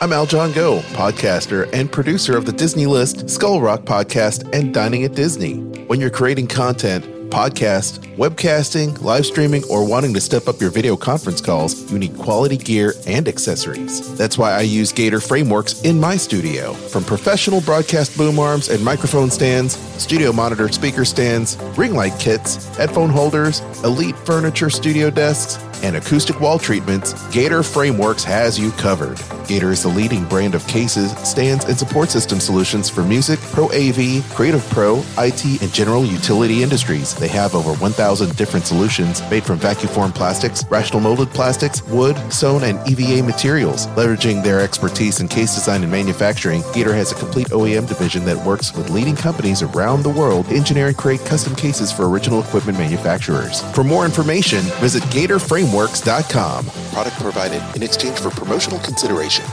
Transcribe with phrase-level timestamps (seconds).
[0.00, 5.02] I'm Aljon Go, podcaster and producer of the Disney List, Skull Rock podcast, and Dining
[5.02, 5.56] at Disney.
[5.88, 10.96] When you're creating content, podcast, webcasting, live streaming, or wanting to step up your video
[10.96, 14.16] conference calls, you need quality gear and accessories.
[14.16, 16.74] That's why I use Gator Frameworks in my studio.
[16.74, 22.64] From professional broadcast boom arms and microphone stands, studio monitor speaker stands, ring light kits,
[22.76, 29.20] headphone holders, elite furniture studio desks, and acoustic wall treatments, Gator Frameworks has you covered.
[29.46, 33.66] Gator is the leading brand of cases, stands, and support system solutions for music, pro
[33.66, 37.14] AV, creative pro, IT, and general utility industries.
[37.14, 42.16] They have over 1,000 different solutions made from vacuum formed plastics, rotational molded plastics, wood,
[42.30, 43.86] sewn, and EVA materials.
[43.88, 48.36] Leveraging their expertise in case design and manufacturing, Gator has a complete OEM division that
[48.44, 52.40] works with leading companies around the world to engineer and create custom cases for original
[52.40, 53.62] equipment manufacturers.
[53.72, 56.66] For more information, visit Gator Frameworks frameworks.com.
[56.92, 59.44] Product provided in exchange for promotional consideration.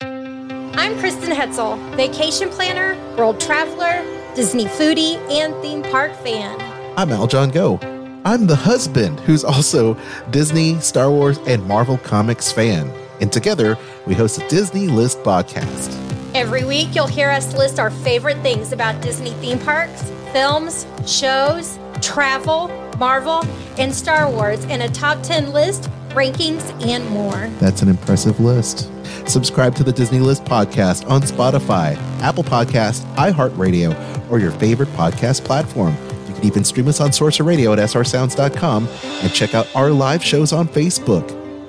[0.00, 6.60] I'm Kristen Hetzel, vacation planner, world traveler, Disney foodie, and theme park fan.
[6.96, 7.78] I'm Aljon Go.
[8.24, 9.96] I'm the husband who's also
[10.30, 12.92] Disney, Star Wars, and Marvel Comics fan.
[13.20, 15.94] And together, we host a Disney List podcast.
[16.34, 20.02] Every week, you'll hear us list our favorite things about Disney theme parks,
[20.32, 22.68] films, shows, travel,
[22.98, 23.44] Marvel,
[23.78, 27.48] and Star Wars in a top 10 list, rankings, and more.
[27.60, 28.90] That's an impressive list.
[29.28, 35.44] Subscribe to the Disney List podcast on Spotify, Apple Podcast, iHeartRadio, or your favorite podcast
[35.44, 35.94] platform.
[36.26, 40.24] You can even stream us on Sorcerer Radio at srsounds.com and check out our live
[40.24, 41.26] shows on Facebook.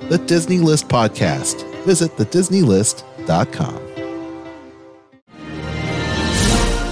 [0.08, 1.66] The Disney List podcast.
[1.84, 3.89] Visit thedisneylist.com.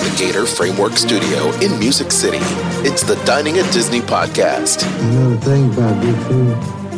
[0.00, 2.38] the Gator Framework Studio in Music City,
[2.88, 4.82] it's the Dining at Disney podcast.
[5.02, 6.56] You know the thing about good food?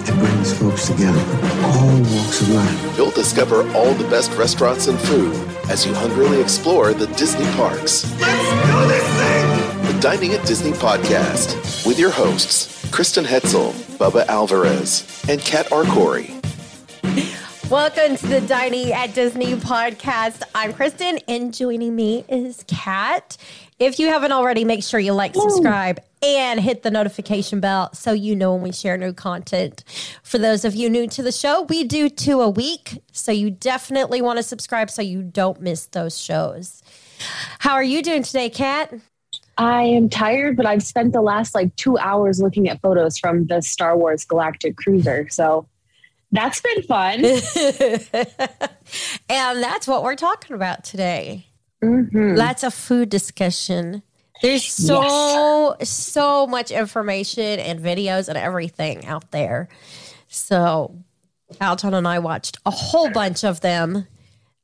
[0.08, 1.18] It brings folks together,
[1.64, 2.96] all walks of life.
[2.96, 5.34] You'll discover all the best restaurants and food
[5.68, 8.04] as you hungrily explore the Disney parks.
[8.20, 9.94] Let's do this thing!
[9.94, 16.38] The Dining at Disney podcast with your hosts, Kristen Hetzel, Bubba Alvarez, and Kat Arcori.
[17.72, 20.42] Welcome to the Dining at Disney podcast.
[20.54, 23.38] I'm Kristen, and joining me is Kat.
[23.78, 28.12] If you haven't already, make sure you like, subscribe, and hit the notification bell so
[28.12, 29.84] you know when we share new content.
[30.22, 33.50] For those of you new to the show, we do two a week, so you
[33.50, 36.82] definitely want to subscribe so you don't miss those shows.
[37.60, 38.92] How are you doing today, Kat?
[39.56, 43.46] I am tired, but I've spent the last like two hours looking at photos from
[43.46, 45.26] the Star Wars Galactic Cruiser.
[45.30, 45.66] So
[46.32, 47.24] that's been fun.
[49.28, 51.46] and that's what we're talking about today.
[51.82, 52.36] Mhm.
[52.36, 54.02] That's a food discussion.
[54.40, 59.68] There's so so much information and videos and everything out there.
[60.28, 60.96] So
[61.60, 64.06] Alton and I watched a whole bunch of them.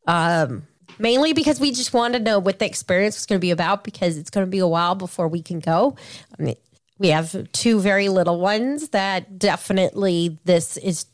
[0.06, 0.66] Um
[0.98, 3.84] mainly because we just wanted to know what the experience was going to be about
[3.84, 5.94] because it's going to be a while before we can go.
[6.36, 6.56] I mean,
[6.98, 11.06] we have two very little ones that definitely this is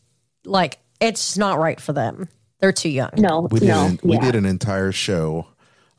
[0.44, 2.28] like it's not right for them.
[2.60, 3.10] They're too young.
[3.16, 4.20] No, We did no, an, we yeah.
[4.22, 5.48] did an entire show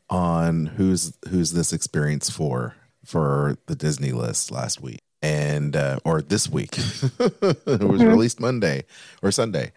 [0.09, 6.21] on who's who's this experience for for the Disney list last week and uh, or
[6.21, 6.77] this week.
[6.79, 8.07] it was Mm-hmm.
[8.07, 8.85] released Monday
[9.21, 9.71] or Sunday.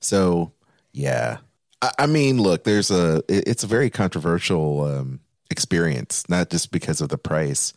[0.00, 0.52] So
[0.92, 1.38] yeah,
[1.82, 5.20] I, I mean, look, there's a it- it's a very controversial um,
[5.50, 7.72] experience, not just because of the price,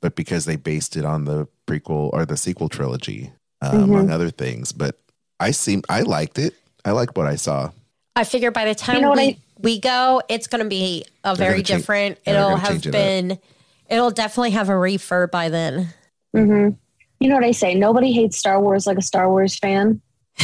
[0.00, 3.82] but because they based it on the prequel or the sequel trilogy, uh, Mm-hmm.
[3.82, 4.72] among other things.
[4.72, 5.00] But
[5.44, 6.54] I seem I liked it.
[6.86, 7.70] I like what I saw.
[8.16, 11.34] I figure by the time know we, I- we go, it's going to be a
[11.34, 12.18] very gonna change- different.
[12.26, 12.92] it'll have change it up.
[12.94, 13.38] been,
[13.90, 15.88] it'll definitely have a refurb by then.
[16.34, 16.70] hmm
[17.20, 17.74] You know what I say?
[17.74, 20.00] Nobody hates Star Wars like a Star Wars fan.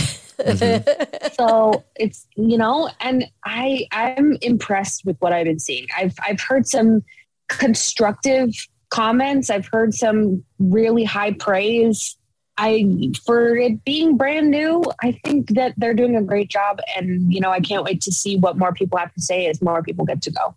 [1.34, 5.86] so it's you know, and I I'm impressed with what I've been seeing.
[5.96, 7.02] I've I've heard some
[7.48, 8.50] constructive
[8.90, 9.50] comments.
[9.50, 12.16] I've heard some really high praise.
[12.60, 17.32] I for it being brand new, I think that they're doing a great job, and
[17.32, 19.82] you know, I can't wait to see what more people have to say as more
[19.82, 20.54] people get to go.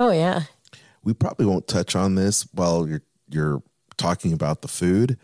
[0.00, 0.42] Oh yeah.
[1.04, 3.62] We probably won't touch on this while you're you're
[3.96, 5.16] talking about the food,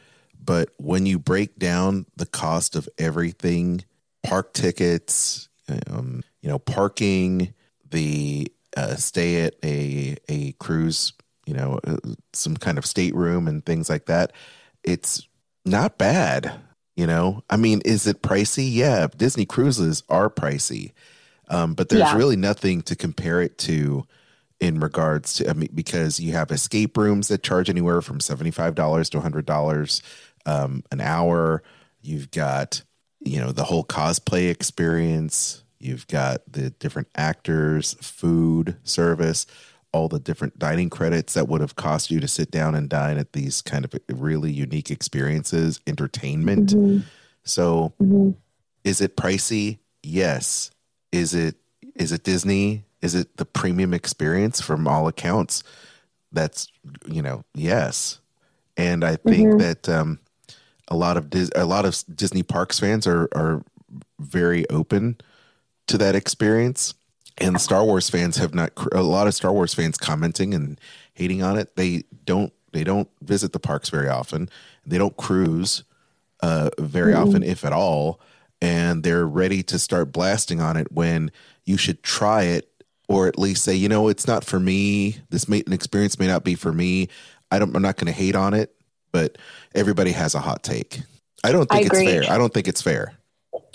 [0.42, 3.84] but when you break down the cost of everything,
[4.22, 5.48] park tickets,
[5.88, 7.52] um, you know, parking,
[7.90, 11.12] the uh, stay at a a cruise,
[11.44, 11.96] you know, uh,
[12.32, 14.32] some kind of stateroom and things like that,
[14.84, 15.26] it's
[15.64, 16.60] not bad.
[16.96, 18.68] You know, I mean, is it pricey?
[18.70, 20.92] Yeah, Disney cruises are pricey,
[21.48, 22.16] um, but there's Yeah.
[22.16, 24.04] really nothing to compare it to
[24.60, 28.52] in regards to I mean, because you have escape rooms that charge anywhere from seventy
[28.52, 30.02] five dollars to hundred dollars
[30.46, 31.62] um, an hour.
[32.00, 32.82] You've got
[33.20, 35.64] you know the whole cosplay experience.
[35.80, 39.46] You've got the different actors, food, service,
[39.94, 43.16] all the different dining credits that would have cost you to sit down and dine
[43.16, 46.70] at these kind of really unique experiences, entertainment.
[46.70, 47.06] Mm-hmm.
[47.44, 48.30] So, mm-hmm.
[48.82, 49.78] is it pricey?
[50.02, 50.72] Yes.
[51.12, 51.54] Is it
[51.94, 52.84] is it Disney?
[53.02, 55.62] Is it the premium experience from all accounts?
[56.32, 56.66] That's
[57.06, 58.18] you know, yes.
[58.76, 59.58] And I think mm-hmm.
[59.58, 60.18] that um
[60.88, 63.62] a lot of Dis- a lot of Disney Parks fans are are
[64.18, 65.18] very open
[65.86, 66.94] to that experience.
[67.38, 70.80] And Star Wars fans have not a lot of Star Wars fans commenting and
[71.14, 71.74] hating on it.
[71.76, 74.48] They don't they don't visit the parks very often.
[74.86, 75.84] They don't cruise
[76.40, 78.20] uh, very often, if at all.
[78.60, 81.30] And they're ready to start blasting on it when
[81.64, 82.68] you should try it,
[83.08, 85.18] or at least say, you know, it's not for me.
[85.30, 87.08] This may, an experience may not be for me.
[87.50, 87.74] I don't.
[87.74, 88.74] I'm not going to hate on it,
[89.12, 89.38] but
[89.74, 91.00] everybody has a hot take.
[91.44, 92.06] I don't I think it's agree.
[92.06, 92.32] fair.
[92.32, 93.12] I don't think it's fair.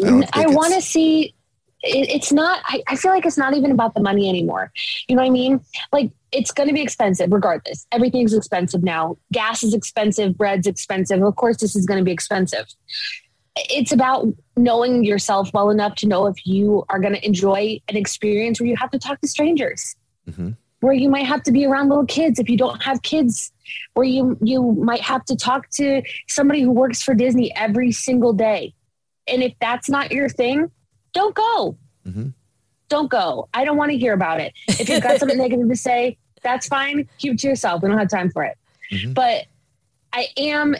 [0.03, 1.33] I I want to see.
[1.81, 2.61] It, it's not.
[2.65, 4.71] I, I feel like it's not even about the money anymore.
[5.07, 5.61] You know what I mean?
[5.93, 7.87] Like it's going to be expensive regardless.
[7.91, 9.17] Everything's expensive now.
[9.31, 10.37] Gas is expensive.
[10.37, 11.21] Bread's expensive.
[11.23, 12.65] Of course, this is going to be expensive.
[13.55, 17.97] It's about knowing yourself well enough to know if you are going to enjoy an
[17.97, 19.95] experience where you have to talk to strangers
[20.29, 20.55] Mhm.
[20.81, 23.51] where you might have to be around little kids if you don't have kids
[23.95, 28.31] where you you might have to talk to somebody who works for Disney every single
[28.33, 28.73] day
[29.27, 30.69] and if that's not your thing
[31.13, 31.77] don't go
[32.07, 32.33] Mhm.
[32.89, 35.75] don't go I don't want to hear about it if you've got something negative to
[35.75, 38.57] say that's fine keep it to yourself we don't have time for it
[38.91, 39.13] Mhm.
[39.13, 39.45] but
[40.13, 40.75] I am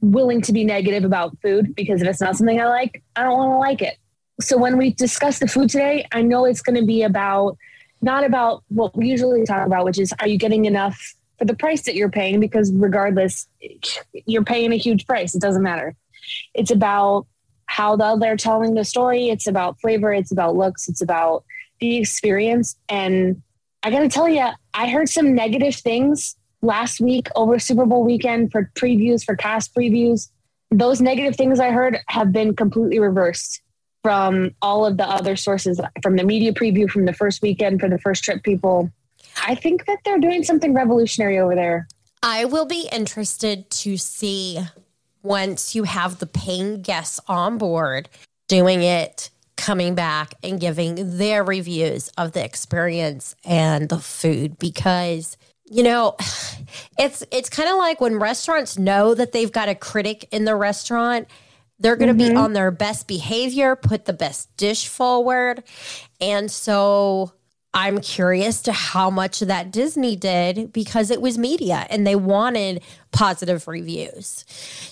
[0.00, 3.38] willing to be negative about food because if it's not something I like I don't
[3.38, 3.98] want to like it
[4.40, 7.56] so when we discuss the food today I know it's going to be about
[8.00, 11.54] not about what we usually talk about, which is are you getting enough for the
[11.54, 12.40] price that you're paying?
[12.40, 13.46] Because regardless,
[14.26, 15.36] you're paying a huge price.
[15.36, 15.94] It doesn't matter.
[16.52, 17.28] It's about
[17.72, 19.30] how the, they're telling the story.
[19.30, 20.12] It's about flavor.
[20.12, 20.90] It's about looks.
[20.90, 21.44] It's about
[21.80, 22.76] the experience.
[22.90, 23.40] And
[23.82, 28.04] I got to tell you, I heard some negative things last week over Super Bowl
[28.04, 30.28] weekend for previews, for cast previews.
[30.70, 33.62] Those negative things I heard have been completely reversed
[34.02, 37.88] from all of the other sources from the media preview from the first weekend for
[37.88, 38.90] the first trip people
[39.44, 41.86] i think that they're doing something revolutionary over there
[42.24, 44.60] I will be interested to see
[45.22, 48.08] once you have the paying guests on board
[48.48, 55.36] doing it, coming back and giving their reviews of the experience and the food because
[55.70, 56.16] you know
[56.98, 60.56] it's it's kind of like when restaurants know that they've got a critic in the
[60.56, 61.28] restaurant
[61.82, 62.38] they're going to be mm-hmm.
[62.38, 65.64] on their best behavior put the best dish forward.
[66.20, 67.32] And so
[67.74, 72.16] I'm curious to how much of that Disney did because it was media and they
[72.16, 74.44] wanted positive reviews.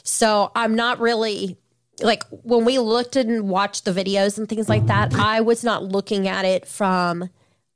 [0.03, 1.59] So I'm not really
[2.03, 5.85] like when we looked and watched the videos and things like that, I was not
[5.85, 7.29] looking at it from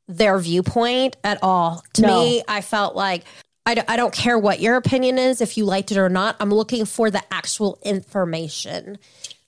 [0.09, 1.83] their viewpoint at all.
[1.95, 2.09] To No.
[2.09, 3.25] me, I felt like
[3.67, 6.37] I, d- I don't care what your opinion is, if you liked it or not.
[6.41, 8.99] I'm looking for the actual information.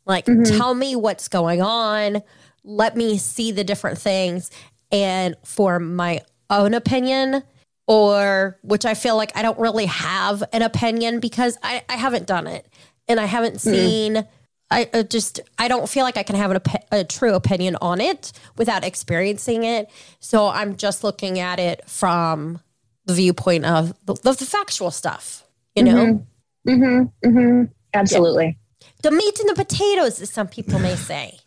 [0.07, 0.57] Like, mm-hmm.
[0.57, 2.23] tell me what's going on.
[2.65, 4.51] Let me see the different things
[4.91, 7.43] and for my own opinion,
[7.87, 12.27] or which I feel like I don't really have an opinion because I, I haven't
[12.27, 12.67] done it
[13.09, 14.27] and I haven't seen.
[14.71, 18.01] I uh, just I don't feel like I can have an, a true opinion on
[18.01, 19.91] it without experiencing it.
[20.19, 22.61] So I'm just looking at it from
[23.05, 25.45] the viewpoint of the, the, factual stuff.
[25.77, 26.25] You know,
[26.67, 27.65] mm-hmm, mm-hmm.
[27.95, 28.59] absolutely
[29.03, 31.39] the meat and the potatoes, as some people may say.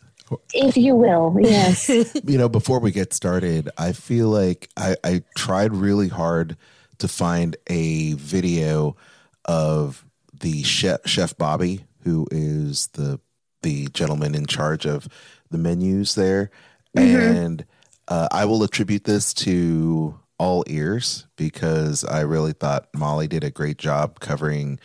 [0.54, 1.88] If you will yes.
[2.24, 6.56] You know, before we get started, I feel like I, I tried really hard
[6.98, 8.96] to find a video
[9.44, 10.04] of
[10.38, 13.20] the chef, chef Bobby, who is the
[13.62, 15.06] the gentleman in charge of
[15.50, 16.50] the menus there,
[16.94, 17.64] and
[18.08, 23.50] uh, I will attribute this to all ears because I really thought Molly did a
[23.50, 24.80] great job covering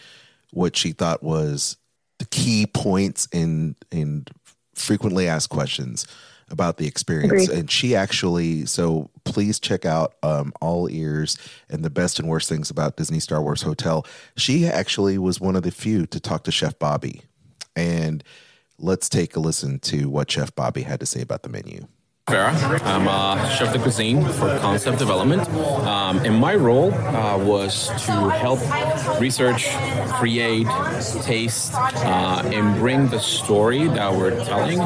[0.51, 1.77] what she thought was
[2.19, 4.25] the key points in in
[4.85, 6.05] frequently asked questions
[6.49, 7.45] about the experience.
[7.45, 7.49] Agreed.
[7.49, 11.37] And she actually, so please check out um, All Ears
[11.69, 14.05] and the best and worst things about Disney Star Wars Hotel.
[14.37, 17.21] She actually was one of the few to talk to Chef Bobby.
[17.75, 18.23] And
[18.77, 21.87] let's take a listen to what Chef Bobby had to say about the menu.
[22.27, 22.81] Farah.
[22.85, 25.47] I'm a chef de cuisine for concept development.
[25.85, 28.59] Um, and my role uh, was to help
[29.21, 29.69] research,
[30.13, 30.65] create,
[31.21, 34.79] taste, uh, and bring the story that we're telling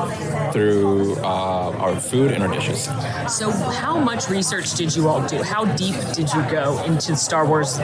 [0.52, 2.90] through uh, our food and our dishes.
[3.34, 5.42] So, how much research did you all do?
[5.42, 7.80] How deep did you go into Star Wars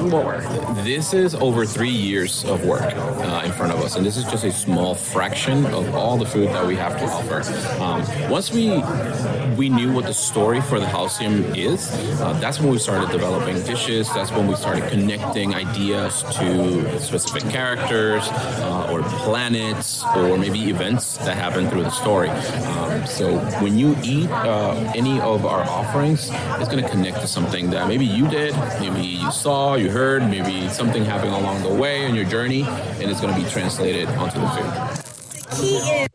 [0.00, 0.40] lore?
[0.84, 4.24] This is over three years of work uh, in front of us, and this is
[4.24, 7.42] just a small fraction of all the food that we have to offer.
[7.82, 8.85] Um, once we
[9.56, 11.90] we knew what the story for the Halcyon is,
[12.20, 14.12] uh, that's when we started developing dishes.
[14.12, 21.16] That's when we started connecting ideas to specific characters uh, or planets or maybe events
[21.18, 22.28] that happen through the story.
[22.28, 27.26] Um, so when you eat uh, any of our offerings, it's going to connect to
[27.26, 31.74] something that maybe you did, maybe you saw, you heard, maybe something happened along the
[31.74, 34.48] way in your journey, and it's going to be translated onto the
[35.56, 36.08] food.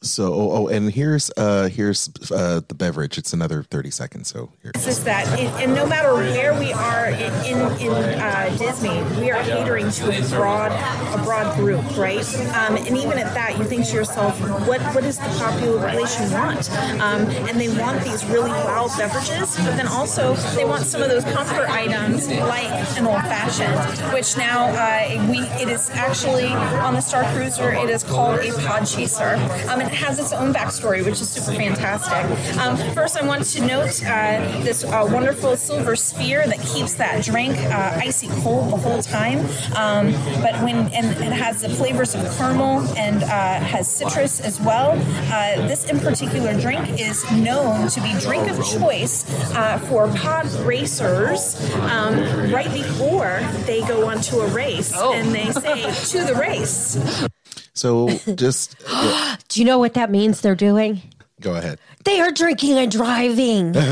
[0.00, 3.18] So, oh, oh and here's uh here's uh the beverage.
[3.18, 4.28] It's another 30 seconds.
[4.28, 4.70] So here.
[4.76, 9.02] It's just that, and, and no matter where we are in in, in uh, Disney,
[9.20, 12.24] we are catering to a broad a broad group, right?
[12.54, 14.38] Um, and even at that, you think to yourself,
[14.68, 16.70] what what does the population want?
[17.00, 21.08] Um, and they want these really wild beverages, but then also they want some of
[21.08, 26.94] those comfort items like an old fashioned, which now uh, we it is actually on
[26.94, 27.72] the Star Cruiser.
[27.72, 29.34] It is called a pod chaser.
[29.68, 32.58] Um, it has its own backstory, which is super fantastic.
[32.58, 37.24] Um, first, I want to note uh, this uh, wonderful silver sphere that keeps that
[37.24, 39.38] drink uh, icy cold the whole time.
[39.74, 43.28] Um, but when and it has the flavors of caramel and uh,
[43.60, 44.90] has citrus as well.
[45.32, 50.46] Uh, this in particular drink is known to be drink of choice uh, for pod
[50.66, 52.14] racers um,
[52.52, 56.98] right before they go onto a race, and they say to the race.
[57.78, 61.00] So just yeah, Do you know what that means they're doing?
[61.40, 61.78] go ahead.
[62.04, 63.74] They are drinking and driving.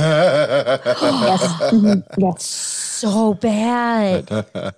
[1.26, 1.42] Yes.
[1.70, 2.30] Mm-hmm.
[2.38, 4.26] so bad.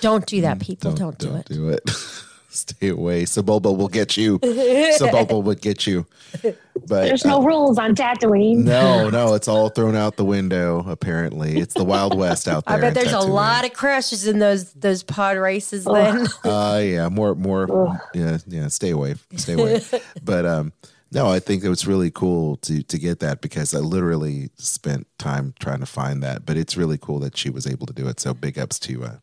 [0.00, 0.92] Don't do that, people.
[0.92, 1.46] Don't, do it.
[1.46, 1.90] Do it.
[2.70, 3.24] Stay away.
[3.24, 4.38] Sebulba will get you.
[4.38, 6.06] Sebulba will get you.
[6.42, 8.58] But There's no uh, rules on Tatooine.
[8.58, 10.84] no, no, it's all thrown out the window.
[10.88, 12.76] Apparently, it's the Wild West out there.
[12.76, 15.84] I bet in there's a lot of crashes in those those pod races.
[15.84, 18.00] Then Uh, yeah, more, more.
[18.14, 18.68] Yeah, yeah.
[18.68, 19.16] Stay away.
[19.36, 19.82] Stay away.
[20.22, 20.72] but um,
[21.12, 25.06] no, I think it was really cool to to get that because I literally spent
[25.18, 26.46] time trying to find that.
[26.46, 28.20] But it's really cool that she was able to do it.
[28.20, 29.16] So big ups to uh,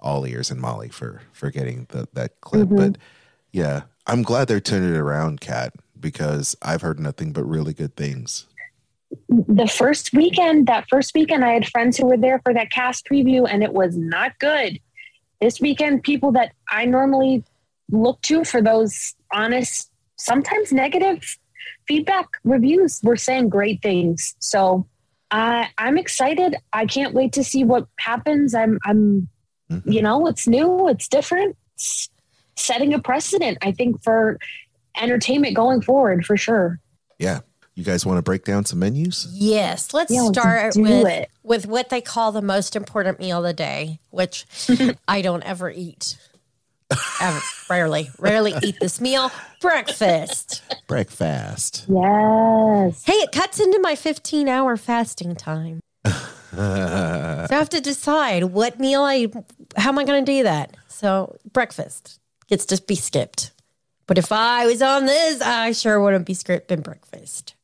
[0.00, 2.68] all ears and Molly for for getting the, that clip.
[2.68, 2.76] Mm-hmm.
[2.76, 2.98] But
[3.52, 7.96] yeah, I'm glad they're turning it around, Kat, because I've heard nothing but really good
[7.96, 8.46] things.
[9.28, 13.06] The first weekend, that first weekend, I had friends who were there for that cast
[13.06, 14.80] preview, and it was not good.
[15.40, 17.44] This weekend, people that I normally
[17.90, 21.38] look to for those honest, sometimes negative
[21.86, 24.34] feedback reviews were saying great things.
[24.38, 24.86] So
[25.30, 26.56] I I'm excited.
[26.72, 28.54] I can't wait to see what happens.
[28.54, 29.28] I'm I'm
[29.70, 29.90] Mm-hmm.
[29.90, 31.56] you know, it's new, it's different.
[31.74, 32.08] It's
[32.56, 34.38] setting a precedent, I think, for
[35.00, 36.80] entertainment going forward for sure.
[37.18, 37.40] Yeah,
[37.74, 39.28] you guys want to break down some menus?
[39.32, 41.30] yes, let's Yeah, let's start with it.
[41.42, 44.46] with what they call the most important meal of the day, which
[45.08, 46.16] I don't ever eat.
[47.20, 49.32] Ever, rarely, rarely eat this meal.
[49.60, 50.62] Breakfast.
[50.86, 51.84] Breakfast.
[51.88, 53.02] Yes.
[53.04, 55.80] Hey, it cuts into my 15 hour fasting time.
[57.48, 59.28] so I have to decide what meal I,
[59.76, 60.76] how am I going to do that?
[60.88, 63.50] So breakfast gets to be skipped.
[64.06, 67.54] But if I was on this, I sure wouldn't be skipping breakfast.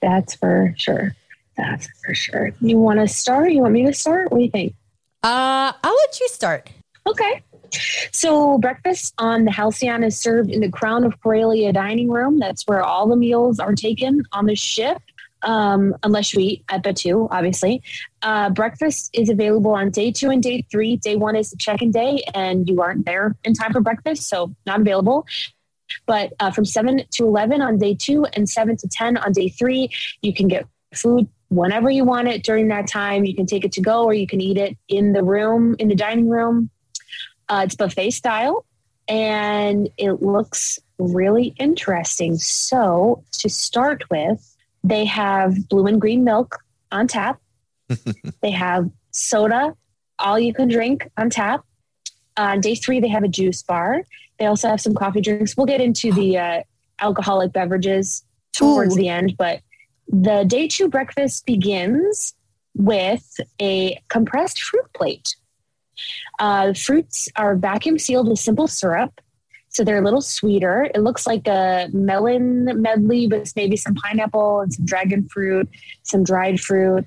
[0.00, 1.14] That's for sure.
[1.56, 2.52] That's for sure.
[2.60, 3.52] You want to start?
[3.52, 4.30] You want me to start?
[4.30, 4.74] What do you think?
[5.22, 6.70] Uh, I'll let you start.
[7.06, 7.42] Okay.
[8.12, 12.38] So breakfast on the Halcyon is served in the Crown of Corellia dining room.
[12.38, 15.00] That's where all the meals are taken on the ship,
[15.42, 17.82] um, unless you eat at the two, obviously.
[18.22, 20.96] Uh, breakfast is available on day two and day three.
[20.96, 24.54] Day one is the check-in day, and you aren't there in time for breakfast, so
[24.66, 25.26] not available.
[26.06, 29.48] But uh, from 7 to 11 on day two and 7 to 10 on day
[29.48, 29.90] three,
[30.22, 33.24] you can get food whenever you want it during that time.
[33.24, 35.88] You can take it to go or you can eat it in the room, in
[35.88, 36.70] the dining room.
[37.48, 38.64] Uh, it's buffet style
[39.08, 42.36] and it looks really interesting.
[42.36, 44.49] So, to start with,
[44.82, 46.58] they have blue and green milk
[46.90, 47.40] on tap.
[48.40, 49.74] they have soda,
[50.18, 51.64] all you can drink on tap.
[52.36, 54.02] On day three, they have a juice bar.
[54.38, 55.56] They also have some coffee drinks.
[55.56, 56.62] We'll get into the uh,
[57.00, 59.00] alcoholic beverages towards Ooh.
[59.00, 59.60] the end, but
[60.08, 62.34] the day two breakfast begins
[62.74, 65.36] with a compressed fruit plate.
[66.38, 69.20] Uh, fruits are vacuum sealed with simple syrup,
[69.70, 70.90] so they're a little sweeter.
[70.94, 75.68] It looks like a melon medley with maybe some pineapple and some dragon fruit,
[76.02, 77.06] some dried fruit,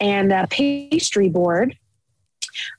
[0.00, 1.76] and a pastry board,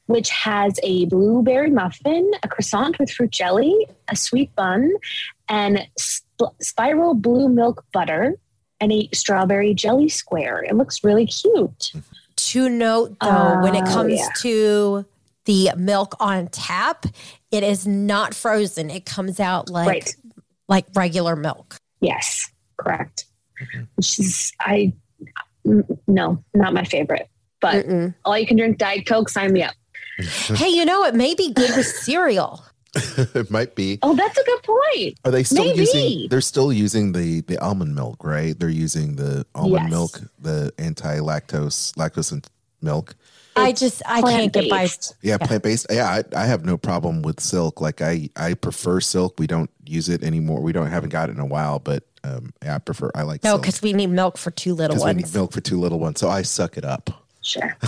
[0.07, 4.91] which has a blueberry muffin, a croissant with fruit jelly, a sweet bun,
[5.49, 8.35] and sp- spiral blue milk butter,
[8.79, 10.63] and a strawberry jelly square.
[10.63, 11.91] It looks really cute.
[12.37, 14.27] To note though, when it Oh, comes yeah.
[14.41, 15.05] to
[15.45, 17.05] the milk on tap,
[17.55, 18.89] it is not frozen.
[18.89, 20.15] It comes out like Right.
[20.67, 21.77] like regular milk.
[22.01, 23.25] Yes, correct.
[23.61, 23.83] Mm-hmm.
[23.95, 24.93] Which is I
[26.07, 27.27] no, not my favorite.
[27.61, 28.13] But Mm-mm.
[28.25, 29.73] all you can drink Diet Coke, sign me up.
[30.19, 32.63] hey, you know it may be good with cereal.
[33.17, 33.99] it might be.
[34.03, 35.19] Oh, that's a good point.
[35.25, 35.79] Are they still Maybe.
[35.79, 36.27] using?
[36.29, 38.57] They're still using the the almond milk, right?
[38.57, 39.91] They're using the almond Yes.
[39.91, 42.47] milk, the anti lactose lactose and
[42.85, 43.15] milk.
[43.57, 44.85] I just I can't get by.
[44.85, 45.15] Plant-based.
[45.21, 45.87] Yeah, plant based.
[45.89, 47.81] Yeah, I, I have no problem with silk.
[47.81, 49.39] Like I I prefer silk.
[49.39, 50.61] We don't use it anymore.
[50.61, 53.11] We don't haven't got it in a while, but um, yeah, I prefer.
[53.15, 55.33] I like No, silk because we need milk for two little because we need ones.
[55.35, 56.19] milk for two little ones.
[56.19, 57.09] So I suck it up.
[57.41, 57.75] Sure.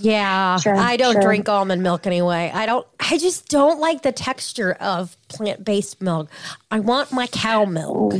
[0.00, 1.22] Yeah, Sure, I don't sure.
[1.22, 2.52] drink almond milk anyway.
[2.54, 2.86] I don't.
[3.00, 6.30] I just don't like the texture of plant based milk.
[6.70, 8.14] I want my cow milk.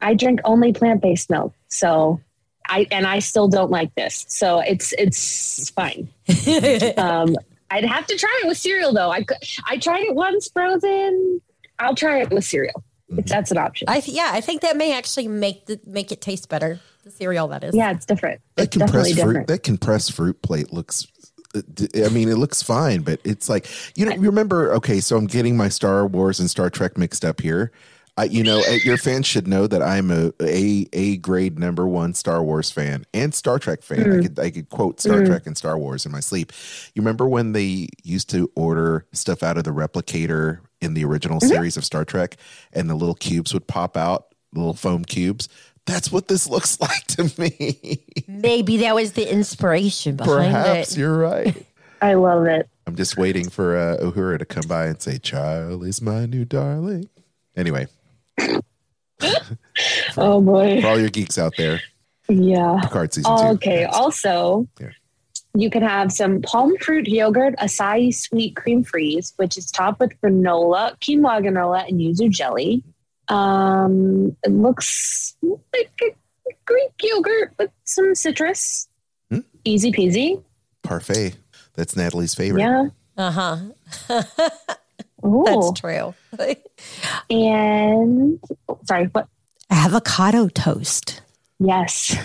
[0.00, 1.54] I drink only plant based milk.
[1.68, 2.20] So
[2.70, 4.24] I and I still don't like this.
[4.28, 6.08] So it's it's fine.
[6.96, 7.36] um,
[7.70, 9.10] I'd have to try it with cereal though.
[9.10, 9.24] I
[9.68, 11.40] I tried it once frozen.
[11.78, 12.82] I'll try it with cereal
[13.16, 13.88] if that's an option.
[13.88, 16.80] I th- yeah, I think that may actually make the make it taste better.
[17.04, 17.74] The cereal that is.
[17.74, 18.40] yeah, it's different.
[18.56, 19.26] That It's definitely compressed fruit.
[19.32, 19.46] different.
[19.48, 21.06] That compressed fruit plate looks.
[21.54, 24.14] I mean, it looks fine, but it's like you know.
[24.14, 24.72] You remember?
[24.74, 27.72] Okay, so I'm getting my Star Wars and Star Trek mixed up here.
[28.20, 31.86] I, you know, uh, your fans should know that I'm a a a grade number
[31.86, 33.98] one Star Wars fan and Star Trek fan.
[34.04, 34.18] Mm.
[34.18, 36.52] I could I could quote Star Trek and Star Wars in my sleep.
[36.94, 41.38] You remember when they used to order stuff out of the replicator in the original
[41.40, 41.48] Mm-hmm.
[41.48, 42.36] series of Star Trek,
[42.72, 45.48] and the little cubes would pop out, little foam cubes.
[45.86, 48.04] That's what this looks like to me.
[48.28, 50.98] Maybe that was the inspiration behind Perhaps it.
[50.98, 51.66] you're right.
[52.02, 52.68] I love it.
[52.86, 56.44] I'm just waiting for uh, Uhura to come by and say, "Child is my new
[56.44, 57.08] darling."
[57.56, 57.86] Anyway,
[60.16, 60.80] Oh boy.
[60.80, 61.80] for all your geeks out there,
[62.28, 62.78] Yeah.
[62.82, 63.42] Picard season two.
[63.54, 63.82] Okay.
[63.82, 63.96] next.
[63.96, 64.88] Also, Yeah.
[65.54, 70.12] you can have some palm fruit yogurt acai sweet cream freeze, which is topped with
[70.20, 72.82] granola, quinoa granola, and yuzu jelly.
[73.28, 76.14] Um, it looks like a
[76.66, 78.88] Greek yogurt with some citrus.
[79.30, 79.40] Hmm.
[79.64, 80.42] Easy peasy.
[80.82, 81.36] parfait.
[81.74, 82.62] That's Natalie's favorite.
[82.62, 82.88] Yeah.
[83.16, 83.30] Uh
[84.08, 84.22] huh.
[85.24, 85.44] Ooh.
[85.46, 86.14] That's true.
[87.30, 88.38] And
[88.84, 89.28] sorry, what?
[89.70, 91.22] Avocado toast.
[91.58, 92.16] Yes,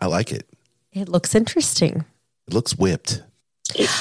[0.00, 0.48] I like it.
[0.92, 2.04] It looks interesting.
[2.48, 3.22] It looks whipped.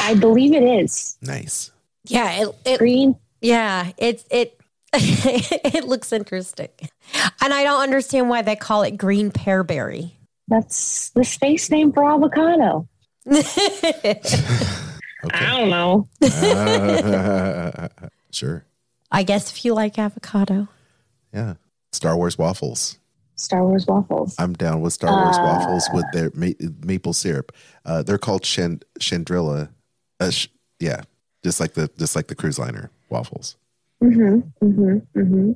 [0.01, 1.71] I believe it is Nice.
[2.05, 3.15] Yeah, it, it green.
[3.41, 4.59] yeah, it it
[4.93, 6.69] it looks interesting.
[7.41, 10.11] And I don't understand why they call it green pearberry.
[10.47, 12.87] That's the space name for avocado.
[15.21, 15.45] Okay.
[15.45, 16.07] I don't know.
[18.31, 18.65] Sure.
[19.11, 20.67] I guess if you like avocado.
[21.33, 21.55] Yeah.
[21.91, 22.99] Star Wars waffles.
[23.35, 24.35] Star Wars waffles.
[24.37, 25.41] I'm down with Star Wars Uh.
[25.41, 27.51] waffles with their ma- maple syrup.
[27.85, 29.69] Uh, they're called Chan- Chandrila.
[30.19, 30.47] Uh, sh-
[30.79, 31.01] yeah,
[31.43, 33.55] just like the just like the cruise liner waffles.
[34.03, 34.65] Mm-hmm.
[34.65, 35.19] Mm-hmm.
[35.19, 35.51] Mm-hmm.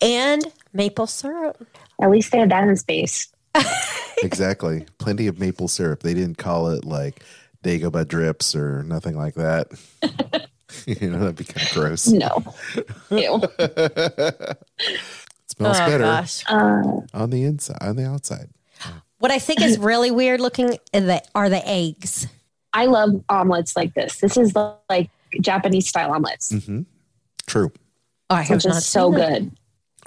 [0.00, 1.66] And maple syrup.
[2.00, 3.32] At least they have that in space.
[4.22, 4.86] exactly.
[4.98, 6.02] Plenty of maple syrup.
[6.02, 7.22] They didn't call it like
[7.64, 9.68] Dagobah drips or nothing like that.
[10.86, 12.08] you know, that'd be kind of gross.
[12.08, 12.44] No.
[13.10, 13.40] Ew.
[13.58, 14.58] it
[15.46, 16.44] smells oh better gosh.
[16.48, 18.48] Uh, on the inside, on the outside.
[19.18, 20.78] What I think is really weird looking
[21.34, 22.26] are the, eggs.
[22.72, 24.16] I love omelets like this.
[24.18, 24.52] This is
[24.88, 26.82] like Japanese style omelets, hmm
[27.46, 27.70] True.
[28.30, 29.28] Oh, I have which is so that.
[29.28, 29.52] good.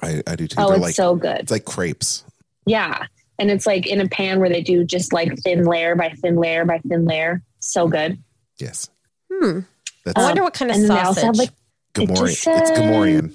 [0.01, 0.55] I, I do too.
[0.59, 1.39] Oh, They're it's like so good.
[1.39, 2.25] it's like crepes.
[2.65, 3.05] Yeah.
[3.37, 6.35] And it's like in a pan where they do just like thin layer by thin
[6.35, 7.41] layer by thin layer.
[7.59, 8.21] So good.
[8.59, 8.89] Yes.
[9.31, 9.59] Hmm.
[10.05, 11.25] That's I wonder what kind of and then they also sausage.
[11.25, 12.29] have like, it Gamorrean.
[12.29, 13.33] It's says- Gamorrean.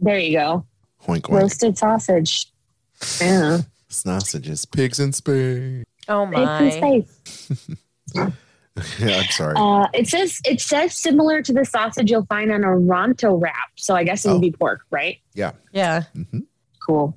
[0.00, 0.66] there you go.
[1.06, 1.40] Hoink oink.
[1.40, 2.46] Roasted sausage.
[3.20, 3.60] Yeah.
[3.88, 4.64] Sausages.
[4.66, 5.84] Pigs in space.
[6.08, 7.04] oh Pigs in my.
[7.04, 7.70] space.
[9.00, 9.54] yeah, I'm sorry.
[9.56, 13.70] Uh, it says it says similar to the sausage you'll find on a ronto wrap.
[13.76, 14.32] So I guess it Oh.
[14.34, 15.18] would be pork, right?
[15.34, 15.52] yeah.
[15.72, 16.04] Yeah.
[16.14, 16.40] hmm
[16.86, 17.16] Cool.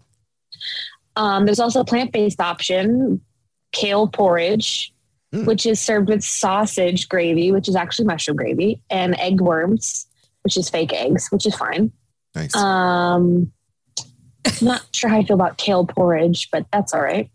[1.15, 3.21] Um, there's also a plant based option,
[3.71, 4.92] kale porridge.
[5.33, 10.05] Which is served with sausage gravy, which is actually mushroom gravy, and egg worms,
[10.43, 11.91] which is fake eggs, which is fine.
[12.35, 12.55] Nice.
[12.55, 13.51] Um,
[14.61, 17.29] not sure how I feel about kale porridge, but that's all right.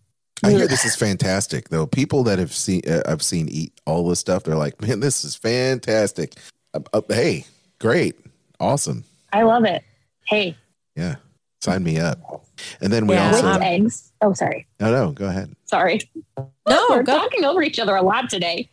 [0.44, 1.86] I hear this is fantastic though.
[1.86, 5.24] People that have seen uh, I've seen eat all this stuff, they're like, "Man, this
[5.24, 6.34] is fantastic."
[6.74, 7.44] Uh, uh, hey,
[7.80, 8.14] great,
[8.60, 9.82] awesome, I love it.
[10.26, 10.56] Hey,
[10.94, 11.16] yeah,
[11.60, 12.44] sign me up.
[12.80, 13.30] And then we Yeah.
[13.32, 14.12] with also, eggs.
[14.20, 14.66] Oh, sorry.
[14.80, 15.54] no, no, go ahead.
[15.66, 16.00] Sorry.
[16.36, 16.46] No,
[16.90, 17.16] We're go.
[17.18, 18.68] talking over each other a lot today.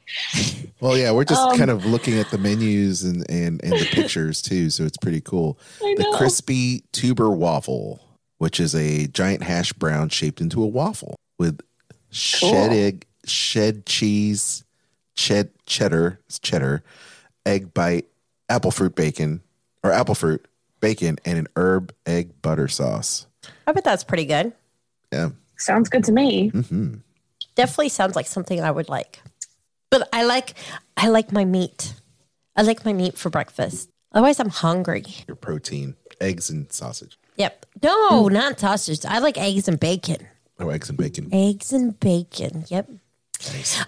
[0.80, 3.86] Well, yeah, we're just Um, kind of looking at the menus and, and and the
[3.92, 5.58] pictures too, so it's pretty cool.
[5.84, 8.02] I The crispy tuber waffle,
[8.40, 11.60] which is a giant hash brown shaped into a waffle with
[12.12, 14.64] shed egg, shed cheese,
[15.16, 16.84] ched cheddar, cheddar,
[17.46, 18.06] egg bite,
[18.50, 19.42] apple fruit bacon
[19.84, 20.46] or apple fruit
[20.86, 23.26] bacon, and an herb egg butter sauce.
[23.68, 24.54] I bet that's pretty good.
[25.12, 25.30] Yeah.
[25.58, 26.50] Sounds good to me.
[26.50, 26.96] hmm
[27.56, 29.22] Definitely sounds like something I would like.
[29.90, 30.54] But I like
[30.98, 31.94] I like my meat.
[32.56, 33.90] I like my meat for breakfast.
[34.12, 35.06] Otherwise I'm hungry.
[35.28, 37.18] Your protein, eggs and sausage.
[37.38, 37.66] Yep.
[37.82, 39.06] No, not sausage.
[39.06, 40.28] I like eggs and bacon.
[40.60, 41.30] Oh, eggs and bacon.
[41.34, 42.66] Eggs and bacon.
[42.68, 42.90] Yep.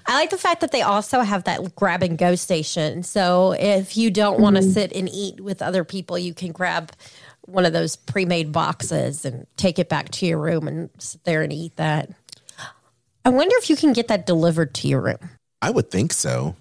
[0.06, 3.04] I like the fact that they also have that grab and go station.
[3.04, 6.92] So if you don't want to sit and eat with other people, you can grab
[7.42, 11.24] one of those pre made boxes and take it back to your room and sit
[11.24, 12.10] there and eat that.
[13.26, 15.30] I wonder if you can get that delivered to your room.
[15.62, 16.56] I would think so.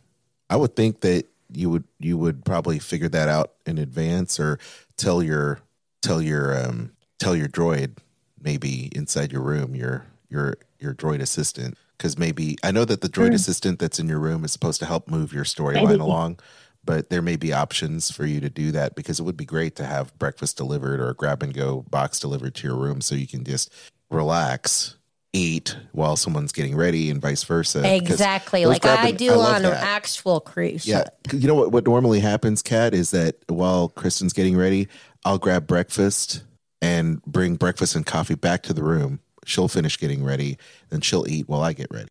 [0.48, 4.58] I would think that you would you would probably figure that out in advance or
[4.96, 5.60] tell your
[6.02, 7.98] tell your um tell your droid
[8.42, 13.08] maybe inside your room your your your droid assistant because maybe I know that the
[13.08, 13.34] droid hmm.
[13.34, 16.38] assistant that's in your room is supposed to help move your storyline along
[16.86, 19.74] but there may be options for you to do that because it would be great
[19.76, 23.14] to have breakfast delivered or a grab and go box delivered to your room so
[23.14, 23.72] you can just
[24.08, 24.96] relax
[25.32, 27.82] eat while someone's getting ready and vice versa.
[27.94, 28.64] Exactly.
[28.64, 30.98] Like I and- do love on an actual cruise Yeah.
[30.98, 31.32] ship.
[31.32, 34.88] You know what, what normally happens, Kat, is that while Kristen's getting ready,
[35.24, 36.42] I'll grab breakfast
[36.80, 39.20] and bring breakfast and coffee back to the room.
[39.46, 40.58] She'll finish getting ready,
[40.90, 42.08] then she'll eat while I get ready.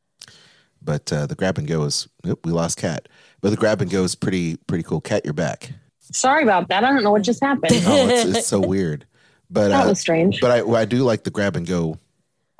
[0.81, 3.09] But uh, the grab and go is, nope, we lost Kat.
[3.41, 5.01] But the grab and go is pretty pretty cool.
[5.01, 5.71] Kat, you're back.
[5.99, 6.83] Sorry about that.
[6.83, 7.73] I don't know what just happened.
[7.85, 9.05] Oh, it's, it's so weird.
[9.49, 10.39] But that uh, was strange.
[10.39, 11.99] but I well, I do like the grab and go,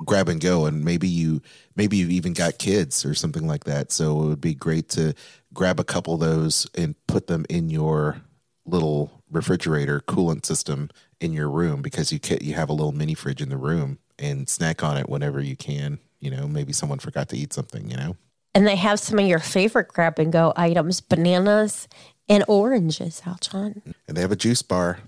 [0.04, 1.40] grab and go, and maybe you
[1.76, 3.92] maybe you've even got kids or something like that.
[3.92, 5.14] So it would be great to
[5.54, 8.20] grab a couple of those and put them in your
[8.66, 13.14] little refrigerator coolant system in your room because you can, you have a little mini
[13.14, 15.98] fridge in the room and snack on it whenever you can.
[16.20, 17.90] You know, maybe someone forgot to eat something.
[17.90, 18.16] You know,
[18.54, 21.88] And they have some of your favorite grab and go items bananas
[22.28, 24.98] and oranges, Aljon, and they have a juice bar.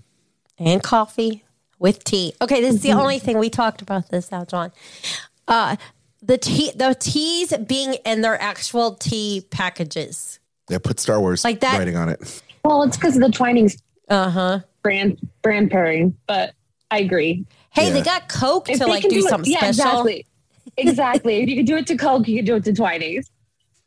[0.57, 1.43] and coffee
[1.77, 2.33] with tea.
[2.41, 4.71] Okay, this is the only thing we talked about this, Aljon.
[5.47, 5.75] Uh,
[6.21, 10.39] the tea, the teas being in their actual tea packages.
[10.67, 12.41] They put Star Wars Like that- writing on it.
[12.63, 14.59] well, it's because of the Twinings Uh huh.
[14.83, 16.53] brand brand pairing, but
[16.91, 17.45] I agree.
[17.71, 17.93] Hey, Yeah.
[17.93, 20.07] they got Coke If to like can do it- something yeah, special.
[20.07, 20.25] exactly.
[20.77, 21.41] Exactly.
[21.41, 23.29] if you can do it to Coke, you can do it to Twinings.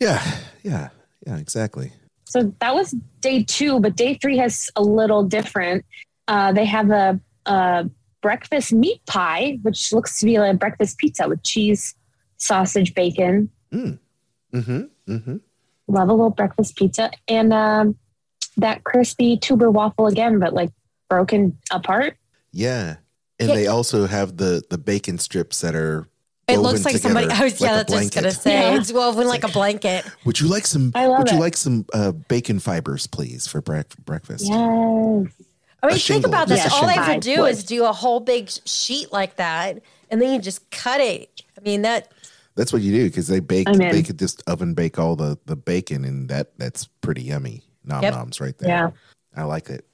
[0.01, 0.21] Yeah,
[0.63, 0.89] yeah,
[1.27, 1.93] yeah, exactly.
[2.25, 5.85] So that was day two, but day three has a little different.
[6.29, 7.89] Uh, they have a, a
[8.21, 11.95] breakfast meat pie, which looks to be like a breakfast pizza with cheese,
[12.37, 13.49] sausage, bacon.
[13.73, 14.57] Mm-hmm.
[15.09, 15.37] Mm-hmm.
[15.89, 17.11] Love a little breakfast pizza.
[17.29, 17.97] And um,
[18.57, 20.71] that crispy tuber waffle again, but like
[21.09, 22.17] broken apart.
[22.53, 22.97] Yeah.
[23.41, 23.55] And Yeah.
[23.55, 26.07] they also have the the bacon strips that are
[26.49, 27.27] It looks like somebody.
[27.31, 28.41] I was yeah, like a that's what I was gonna blanket.
[28.43, 28.53] say.
[28.53, 28.77] Yeah.
[28.81, 30.05] It's woven like a blanket.
[30.25, 33.61] Would you like some I love would you like some uh, bacon fibers please for
[33.63, 34.47] brec- breakfast?
[34.47, 34.57] Yes.
[35.85, 36.63] I mean, A think about this.
[36.63, 40.23] just All they have to do is do a whole big sheet like that, and
[40.23, 41.43] then you just cut it.
[41.59, 42.13] I mean, that
[42.55, 45.39] That's what you do because they bake I'm they could just oven bake all the
[45.47, 47.63] the bacon and that that's pretty yummy.
[47.85, 48.15] Nom Yep.
[48.15, 48.69] noms right there.
[48.69, 48.91] Yeah.
[49.37, 49.85] I like it.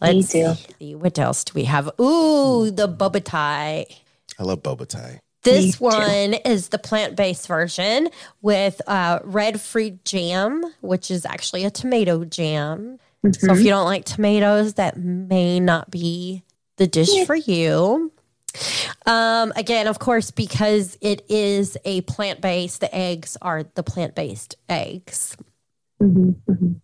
[0.00, 0.54] Let's too.
[0.78, 1.88] see what else do we have.
[2.00, 3.86] Ooh, the boba tie.
[4.38, 5.20] I love boba tie.
[5.42, 5.84] This too.
[5.84, 8.08] one is the plant based version
[8.42, 12.98] with uh, red fruit jam, which is actually a tomato jam.
[13.38, 16.44] So if you don't like tomatoes, that may not be
[16.76, 18.12] the dish for you.
[19.04, 24.14] Um, again, of course, because it is a plant based, the eggs are the plant
[24.14, 25.36] based eggs.
[26.00, 26.80] Mhm, mhm.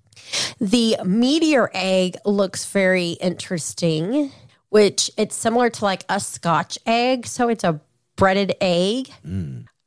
[0.60, 4.30] The meteor egg looks very interesting,
[4.68, 7.26] which it's similar to like a scotch egg.
[7.26, 7.80] So it's a
[8.16, 9.10] breaded egg.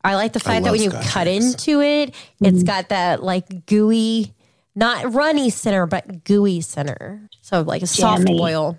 [0.03, 1.53] I like the fact that when you Scotch cut eggs.
[1.53, 4.33] into it, it's got that like gooey,
[4.75, 7.27] not runny center, but gooey center.
[7.41, 8.37] So like a soft Jammy.
[8.37, 8.77] boil.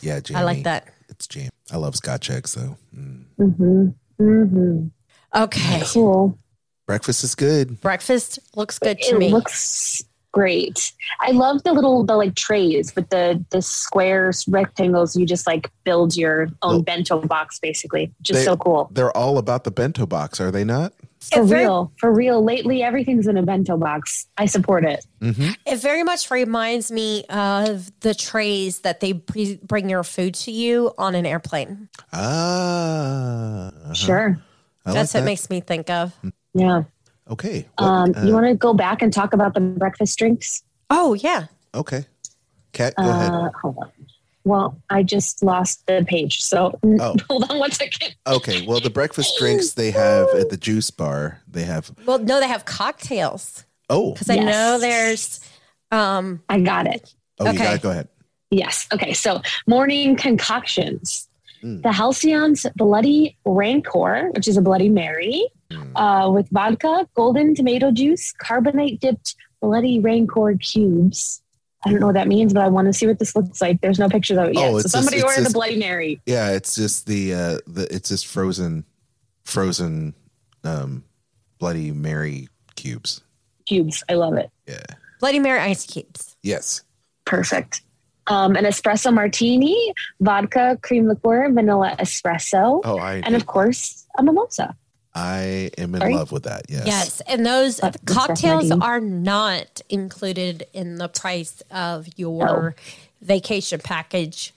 [0.00, 0.40] Yeah, jammy.
[0.40, 0.88] I like that.
[1.08, 1.50] It's jam.
[1.70, 2.76] I love Scotch eggs though.
[2.96, 3.24] Mm.
[3.38, 4.90] Mhm, mhm.
[5.34, 5.82] Okay.
[5.84, 6.38] Cool.
[6.86, 7.80] Breakfast is good.
[7.80, 9.30] Breakfast looks good to it me.
[9.30, 10.02] looks
[10.36, 10.92] great.
[11.22, 15.16] I love the little the like trays with the the squares rectangles.
[15.16, 18.12] You just like build your own Well, bento box basically.
[18.20, 18.90] Just they- so cool.
[18.92, 20.92] They're all about the bento box, are they not?
[21.32, 22.44] For It very- real, for real.
[22.44, 24.26] Lately, everything's in a bento box.
[24.36, 25.04] I support it.
[25.22, 25.52] Mm-hmm.
[25.64, 30.52] It very much reminds me of the trays that they pre- bring your food to
[30.52, 31.88] you on an airplane.
[32.12, 33.94] Ah, uh-huh.
[33.94, 34.38] Sure.
[34.84, 35.24] I That's like what that.
[35.24, 36.12] makes me think of.
[36.54, 36.82] Yeah.
[37.30, 37.66] Okay.
[37.78, 40.62] What, Um, uh, you want to go back and talk about the breakfast drinks?
[40.90, 42.06] Oh yeah, okay.
[42.72, 43.30] Kat, go ahead.
[43.32, 43.90] Uh, hold on.
[44.44, 46.40] Well, I just lost the page.
[46.42, 47.16] So Oh.
[47.28, 48.14] hold on one second.
[48.26, 48.64] Okay.
[48.64, 51.90] Well, the breakfast drinks they have at the juice bar, they have.
[52.06, 55.40] well no, they have cocktails Oh, because I know there's.
[55.92, 57.12] Um, I got it.
[57.40, 57.64] oh, you okay.
[57.64, 57.82] got it.
[57.82, 58.08] Go ahead.
[58.50, 58.86] Yes.
[58.92, 59.12] Okay.
[59.12, 61.28] So morning concoctions.
[61.62, 61.82] Mm.
[61.82, 65.90] The Halcyon's Bloody Rancor, which is a Bloody Mary, Mm.
[65.96, 71.42] uh, with vodka, golden tomato juice, carbonate dipped Bloody Rancor cubes.
[71.84, 73.80] I don't know what that means, but I want to see what this looks like.
[73.80, 74.68] There's no pictures of it yet.
[74.68, 76.20] Oh, so it's just- somebody it's ordered just- the Bloody Mary.
[76.26, 78.84] Yeah, it's just the uh the it's just frozen,
[79.44, 80.14] frozen,
[80.64, 81.04] um,
[81.58, 83.22] Bloody Mary cubes.
[83.66, 84.04] Cubes.
[84.08, 84.50] I love it.
[84.68, 84.82] Yeah.
[85.20, 86.36] Bloody Mary ice cubes.
[86.42, 86.82] Yes.
[87.24, 87.80] Perfect.
[88.28, 94.22] Um, an espresso martini, vodka, cream liqueur, vanilla espresso, Oh, I and of course, a
[94.22, 94.74] mimosa.
[95.14, 96.14] I am in Sorry?
[96.14, 96.62] love with that.
[96.68, 96.86] Yes.
[96.86, 102.74] Yes, and those Uh, that's cocktails are not included in the price of your
[103.22, 104.52] vacation package.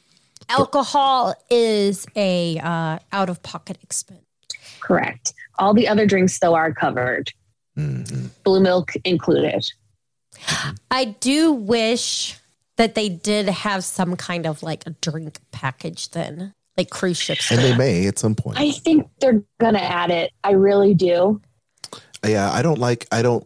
[0.50, 4.20] Alcohol is a uh, out of pocket expense.
[4.80, 5.34] Correct.
[5.60, 7.32] All the other drinks, though, are covered.
[7.78, 8.32] Mhm.
[8.44, 9.72] Blue milk included.
[10.90, 12.39] I do wish
[12.80, 17.52] that they did have some kind of like a drink package then, like cruise ships.
[17.52, 18.58] And they may at some point.
[18.58, 20.32] I think they're gonna add it.
[20.46, 21.42] I really do.
[22.26, 23.06] yeah, I don't like.
[23.12, 23.46] I don't.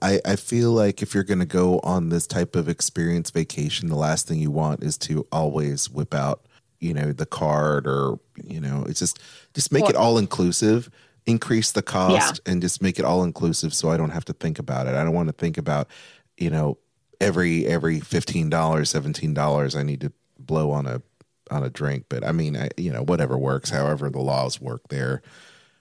[0.00, 3.88] I, I feel like if you're going to go on this type of experience vacation,
[3.88, 6.44] the last thing you want is to always whip out,
[6.80, 9.20] you know, the card or you know, it's just
[9.52, 10.90] just make it all inclusive,
[11.26, 14.60] increase the cost, and just make it all inclusive, so I don't have to think
[14.60, 14.94] about it.
[14.94, 15.88] I don't want to think about,
[16.36, 16.78] you know,
[17.20, 21.02] every every fifteen dollars, seventeen dollars I need to blow on a
[21.50, 22.06] on a drink.
[22.08, 25.22] But I mean, I you know, whatever works, however the laws work there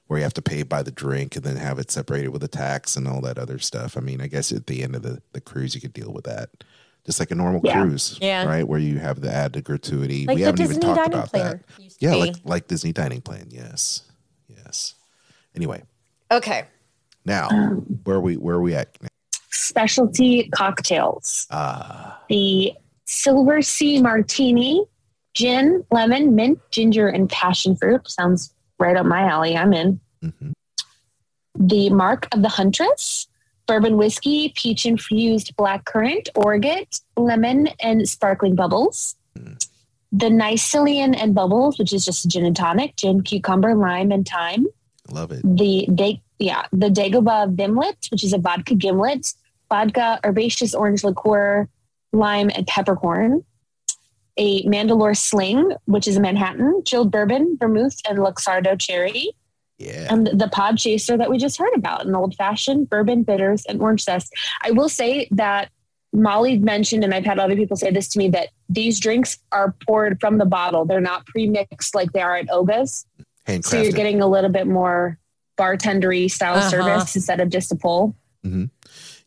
[0.08, 2.47] where you have to pay by the drink and then have it separated with a
[2.47, 3.95] tax and all that other stuff.
[3.95, 6.23] I mean, I guess at the end of the, the cruise, you could deal with
[6.25, 6.49] that.
[7.06, 7.80] Just like a normal Yeah.
[7.80, 8.45] cruise, Yeah.
[8.45, 8.67] right?
[8.67, 10.25] Where you have the added gratuity.
[10.25, 11.62] Like we haven't even talked about that.
[11.99, 13.49] Yeah, like like Disney dining plan.
[13.52, 14.02] Yes,
[14.47, 14.95] yes.
[15.56, 15.84] Anyway,
[16.32, 16.65] Okay.
[17.23, 17.47] now
[18.04, 18.97] where are we where are we at?
[19.02, 19.10] now?
[19.49, 21.47] Specialty cocktails.
[21.51, 22.73] Ah, The
[23.05, 24.85] Silver Sea Martini,
[25.33, 28.07] gin, lemon, mint, ginger, and passion fruit.
[28.09, 29.57] Sounds right up my alley.
[29.57, 29.99] I'm in.
[30.23, 30.53] mhm.
[31.57, 33.27] The Mark of the Huntress,
[33.67, 39.15] bourbon whiskey, peach infused black currant, orgeat, lemon, and sparkling bubbles.
[40.12, 44.65] The Nicilian and Bubbles, which is just gin and tonic, gin, cucumber, lime, and thyme.
[45.12, 45.41] love it.
[45.43, 49.33] The day, yeah, the Dagobah Vimlet, which is a vodka gimlet,
[49.69, 51.67] vodka, herbaceous orange liqueur,
[52.12, 53.43] lime, and peppercorn.
[54.38, 59.32] A Mandalore Sling, which is a Manhattan, chilled bourbon, vermouth, and Luxardo cherry.
[59.77, 63.65] Yeah, And the pod chaser that we just heard about, an old fashioned bourbon bitters
[63.65, 64.34] and orange zest.
[64.62, 65.69] I will say that
[66.13, 69.73] Molly mentioned, and I've had other people say this to me, that these drinks are
[69.86, 70.84] poured from the bottle.
[70.86, 73.05] They're not pre-mixed like they are at Oga's.
[73.62, 75.17] So you're getting a little bit more
[75.58, 76.69] bartendery style Uh-huh.
[76.69, 78.15] service instead of just a pull.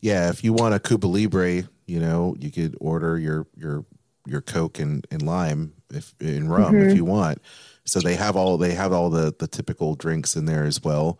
[0.02, 3.86] Yeah, if you want a Cuba Libre, you know, you could order your your
[4.26, 6.90] your Coke and, and lime if in rum Mm-hmm.
[6.90, 7.38] if you want.
[7.84, 11.18] So they have all they have all the the typical drinks in there as well,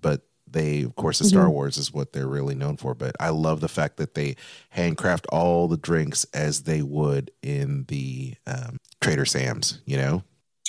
[0.00, 1.30] but they of course the Mm-hmm.
[1.36, 2.94] Star Wars is what they're really known for.
[2.94, 4.36] But I love the fact that they
[4.68, 10.22] handcraft all the drinks as they would in the um, Trader Sam's, you know,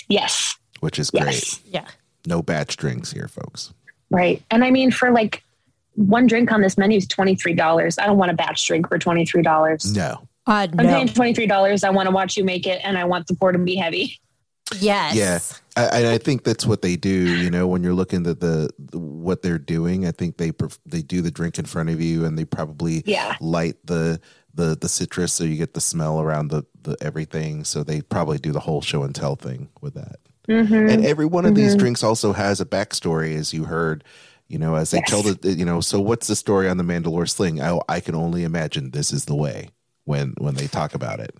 [0.08, 0.56] Yes.
[0.80, 1.58] which is Yes.
[1.58, 1.72] great.
[1.74, 1.86] Yeah.
[2.26, 3.72] No batch drinks here, folks.
[4.10, 4.42] Right.
[4.50, 5.44] And I mean, for like
[5.96, 7.98] one drink on this menu is $23.
[8.00, 9.94] I don't want a batch drink for $23.
[9.96, 10.92] No, Uh, I'm no.
[10.92, 11.84] paying $23.
[11.84, 14.18] I want to watch you make it and I want the pour to be heavy.
[14.80, 15.14] Yes.
[15.14, 15.38] Yeah.
[15.76, 17.08] I, I think that's what they do.
[17.10, 20.78] You know, when you're looking at the, the what they're doing, I think they pref-
[20.86, 23.36] they do the drink in front of you, and they probably Yeah.
[23.40, 24.20] light the
[24.54, 27.62] the the citrus so you get the smell around the the everything.
[27.64, 30.16] So they probably do the whole show and tell thing with that.
[30.48, 30.88] Mm-hmm.
[30.88, 34.02] And every one of these drinks also has a backstory, as you heard.
[34.48, 35.10] You know, as they Yes.
[35.10, 37.60] tell the you know, so what's the story on the Mandalore sling?
[37.60, 39.70] I I can only imagine this is the way
[40.04, 41.34] when when they talk about it.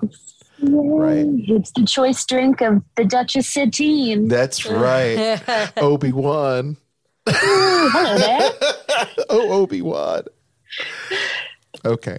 [0.60, 1.26] Right.
[1.48, 4.26] It's the choice drink of the Duchess Satine.
[4.28, 5.40] That's right.
[5.76, 6.76] Obi Wan.
[7.28, 8.50] Hello there.
[9.28, 10.22] oh, Obi Wan.
[11.84, 12.18] Okay.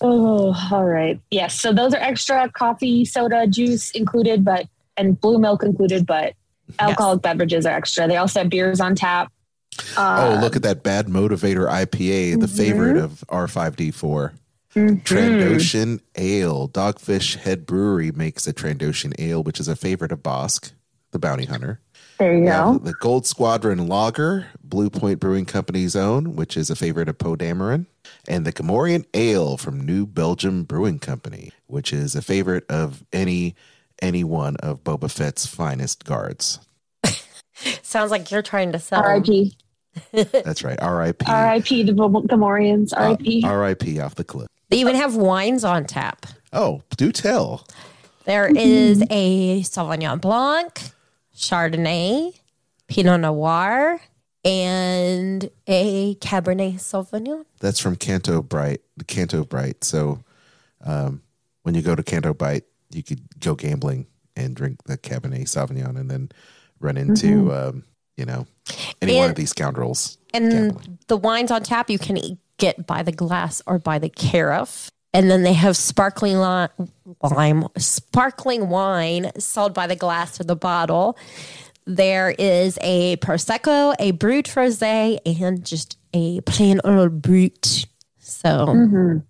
[0.00, 1.20] Oh, all right.
[1.30, 1.58] Yes.
[1.60, 6.34] So those are extra coffee, soda, juice included, but and blue milk included, but
[6.78, 8.08] alcoholic beverages are extra.
[8.08, 9.30] They also have beers on tap.
[9.96, 12.56] Oh, uh, look at that bad motivator IPA, the mm-hmm.
[12.56, 14.32] favorite of R5D4.
[14.74, 14.96] Mm-hmm.
[14.96, 16.68] Trandoshan Ale.
[16.68, 20.72] Dogfish Head Brewery makes a Trandoshan Ale, which is a favorite of Bossk,
[21.12, 21.80] the bounty hunter.
[22.18, 22.78] There you go.
[22.78, 27.36] the Gold Squadron Lager, Blue Point Brewing Company's own, which is a favorite of Poe
[27.36, 27.86] Dameron,
[28.26, 33.54] and the Gamorrean Ale from New Belgium Brewing Company, which is a favorite of any
[34.02, 36.58] any one of Boba Fett's finest guards.
[37.82, 39.02] Sounds like you're trying to sell.
[39.02, 39.56] R.I.P.
[40.12, 40.80] That's right.
[40.80, 41.26] R.I.P.
[41.28, 41.82] R.I.P.
[41.84, 42.92] the Gamorreans.
[42.96, 43.42] R.I.P.
[43.44, 44.00] Uh, R.I.P.
[44.00, 44.48] off the cliff.
[44.70, 46.26] They even have wines on tap.
[46.52, 47.66] Oh, do tell.
[48.24, 50.80] There is a Sauvignon Blanc,
[51.36, 52.32] Chardonnay,
[52.88, 54.00] Pinot Noir,
[54.44, 57.44] and a Cabernet Sauvignon.
[57.60, 59.84] That's from Canto Bight, the Canto Bight.
[59.84, 60.24] So
[60.84, 61.22] um,
[61.62, 65.96] when you go to Canto Bight, you could go gambling and drink the Cabernet Sauvignon
[65.98, 66.30] and then
[66.80, 67.84] run into, um,
[68.16, 68.46] you know,
[69.00, 70.18] any one of these scoundrels.
[70.32, 70.98] And gambling.
[71.06, 74.90] the wines on tap you can get by the glass or by the carafe.
[75.12, 76.68] And then they have sparkling li-
[77.22, 81.16] lime, sparkling wine sold by the glass or the bottle.
[81.86, 87.86] There is a prosecco, a brut rosé, and just a plain old brut.
[88.18, 89.22] So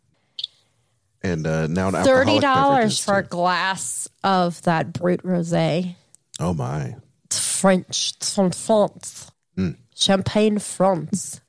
[1.22, 5.94] And uh, now an thirty dollars for a glass of that brut rosé.
[6.40, 6.96] Oh my!
[7.26, 8.14] It's French.
[8.20, 9.32] From France.
[9.56, 9.70] Hmm.
[9.96, 11.40] Champagne France.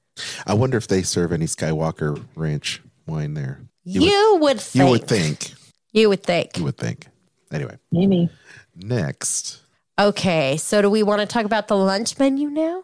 [0.48, 3.62] I wonder if they serve any Skywalker Ranch wine there.
[3.84, 4.76] You, would, think.
[4.76, 5.54] You would think.
[5.92, 6.58] You would think.
[6.58, 7.08] You would think.
[7.52, 8.30] Anyway, Maybe.
[8.76, 9.62] next.
[10.00, 12.84] Okay, so do we want to talk about the lunch menu now?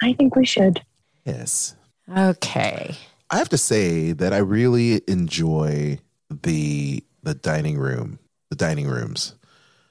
[0.00, 0.80] I think we should.
[1.24, 1.74] Yes.
[2.16, 2.96] Okay.
[3.30, 5.98] I have to say that I really enjoy
[6.30, 9.34] the the dining room, the dining rooms.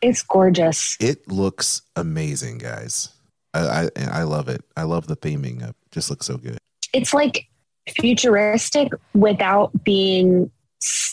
[0.04, 0.98] It's gorgeous.
[1.00, 3.10] It looks amazing, guys.
[3.54, 4.64] I I, I love it.
[4.78, 5.68] I love the theming.
[5.68, 6.58] It just looks so good.
[6.94, 7.48] It's like
[7.90, 10.52] futuristic without being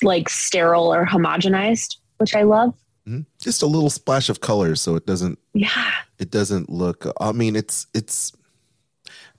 [0.02, 2.74] like sterile or homogenized, which I love.
[3.08, 3.24] Mhm.
[3.40, 5.92] Just a little splash of color, so it doesn't Yeah.
[6.18, 7.06] it doesn't look.
[7.20, 8.32] I mean, it's it's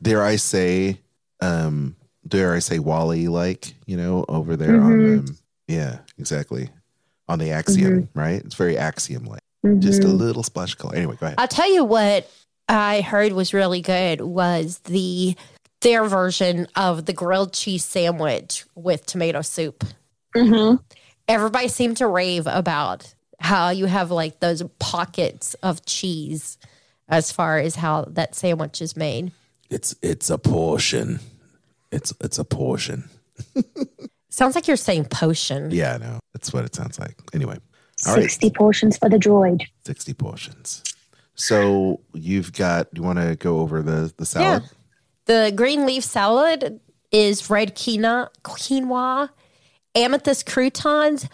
[0.01, 0.99] dare I say,
[1.41, 1.95] um,
[2.27, 5.37] dare I say, WALL-E like you know over there on um,
[5.67, 6.69] yeah, exactly
[7.27, 8.43] on the axiom, right?
[8.43, 9.40] It's very axiom like.
[9.80, 10.95] Just a little splash of color.
[10.95, 11.36] Anyway, go ahead.
[11.39, 12.30] I'll tell you what
[12.67, 15.36] I heard was really good was the
[15.82, 19.84] their version of the grilled cheese sandwich with tomato soup.
[20.36, 20.76] hmm
[21.28, 26.58] Everybody seemed to rave about how you have like those pockets of cheese
[27.08, 29.32] as far as how that sandwich is made.
[29.69, 31.19] It's it's a portion.
[31.91, 33.10] It's it's a portion.
[34.30, 35.71] Sounds like you're saying potion.
[35.71, 36.19] Yeah, I know.
[36.34, 37.15] That's what it sounds like.
[37.34, 37.58] Anyway,
[38.07, 39.63] all right, 60 portions for the droid.
[39.85, 40.83] sixty portions.
[41.35, 42.87] So you've got.
[42.93, 44.63] You want to go over the the salad?
[45.25, 46.79] The green leaf salad
[47.11, 49.29] is red quinoa, quinoa,
[49.95, 51.27] amethyst croutons,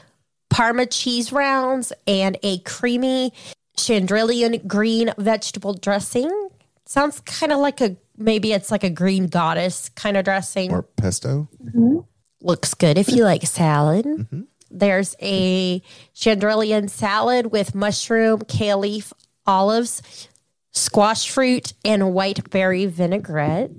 [0.49, 3.33] parma cheese rounds, and a creamy
[3.77, 6.49] Chandrilan green vegetable dressing.
[6.85, 10.71] Sounds kind of like a maybe it's like a green goddess kind of dressing.
[10.71, 11.47] Or pesto?
[11.63, 11.99] Mm-hmm.
[12.41, 14.05] Looks good if you like salad.
[14.05, 14.41] Mm-hmm.
[14.69, 15.81] There's a
[16.15, 19.13] Chandrilan salad with mushroom, kale leaf,
[19.45, 20.29] olives,
[20.71, 23.71] squash fruit, and white berry vinaigrette.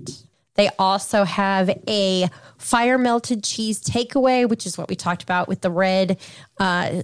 [0.55, 5.61] They also have a fire melted cheese takeaway, which is what we talked about with
[5.61, 6.17] the red,
[6.59, 7.03] uh,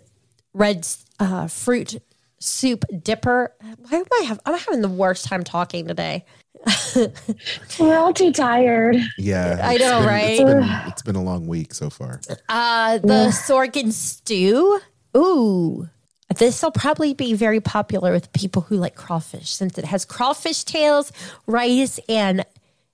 [0.54, 0.86] red
[1.20, 2.02] uh, fruit
[2.40, 3.54] soup dipper.
[3.62, 4.40] Why am I have?
[4.46, 6.26] I'm having the worst time talking today.
[7.80, 8.98] We're all too tired.
[9.18, 10.32] Yeah, I it's know, been- right?
[10.32, 12.22] It's been, it's been a long week so far.
[12.50, 14.80] Uh, the Sorghum stew.
[15.16, 15.90] Ooh.
[16.38, 20.64] This will probably be very popular with people who like crawfish since it has crawfish
[20.64, 21.12] tails,
[21.46, 22.44] rice, and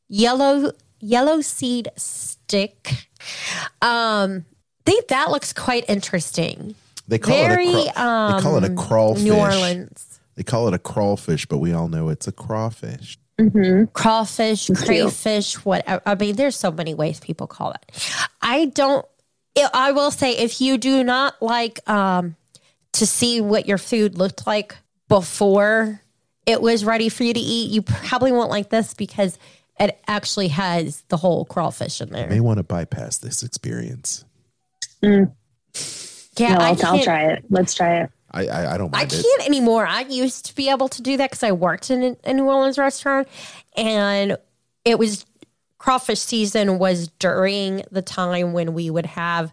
[0.10, 3.07] yellow yellow seed stick.
[3.82, 4.45] Um,
[4.86, 6.76] think that looks quite interesting.
[7.07, 9.24] They call Very it a craw- they call it a um, crawfish.
[9.24, 10.19] New Orleans.
[10.36, 13.17] They call it a crawfish, but we all know it's a crawfish.
[13.93, 16.01] Crawfish, crayfish, whatever.
[16.05, 18.29] I mean, there's so many ways people call it.
[18.41, 19.05] I don't.
[19.73, 22.36] I will say, if you do not like um,
[22.93, 24.77] to see what your food looked like
[25.09, 26.01] before
[26.45, 29.38] it was ready for you to eat, you probably won't like this because
[29.79, 32.27] it actually has the whole crawfish in there.
[32.27, 34.23] May want to bypass this experience.
[35.01, 35.25] Yeah,
[36.53, 37.43] no, I I'll, I'll try it.
[37.49, 38.11] Let's try it.
[38.32, 39.23] I I, I don't I mind it.
[39.23, 39.86] can't anymore.
[39.86, 42.77] I used to be able to do that because I worked in a New Orleans
[42.77, 43.27] restaurant,
[43.75, 44.38] and
[44.86, 45.25] it was
[45.77, 49.51] crawfish season was during the time when we would have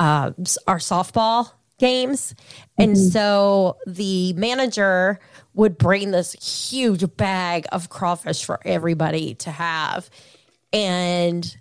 [0.00, 0.32] uh,
[0.66, 2.34] our softball games,
[2.76, 5.20] and so the manager
[5.54, 10.10] would bring this huge bag of crawfish for everybody to have,
[10.72, 11.56] and.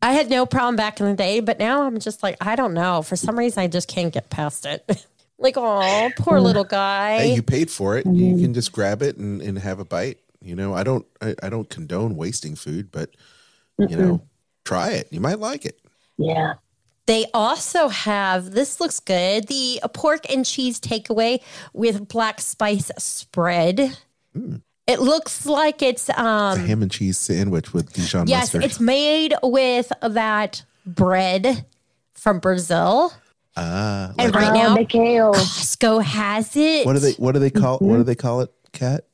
[0.00, 2.72] I had no problem back in the day, but now I'm just like, I don't
[2.72, 3.02] know.
[3.02, 5.04] For some reason, I just can't get past it.
[5.38, 6.42] like, oh, poor mm.
[6.42, 7.18] little guy.
[7.18, 8.06] Hey, you paid for it.
[8.06, 8.42] You mm-hmm.
[8.42, 10.18] can just grab it and, and have a bite.
[10.40, 13.10] You know, I don't I, I don't condone wasting food, but
[13.78, 14.22] you know,
[14.64, 15.08] try it.
[15.10, 15.80] You might like it.
[16.16, 16.54] Yeah.
[17.06, 21.40] They also have this looks good the uh, pork and cheese takeaway
[21.72, 23.96] with black spice spread.
[24.36, 24.62] Mm.
[24.86, 28.64] It looks like it's It's a um ham and cheese sandwich with Dijon yes, mustard.
[28.64, 31.66] it's made with that bread
[32.14, 33.12] from Brazil.
[33.60, 35.32] Ah, And like- right oh, now the kale.
[35.34, 36.86] Costco has it.
[36.86, 38.52] what do they what do they call what do they call it?
[38.72, 39.04] Cat?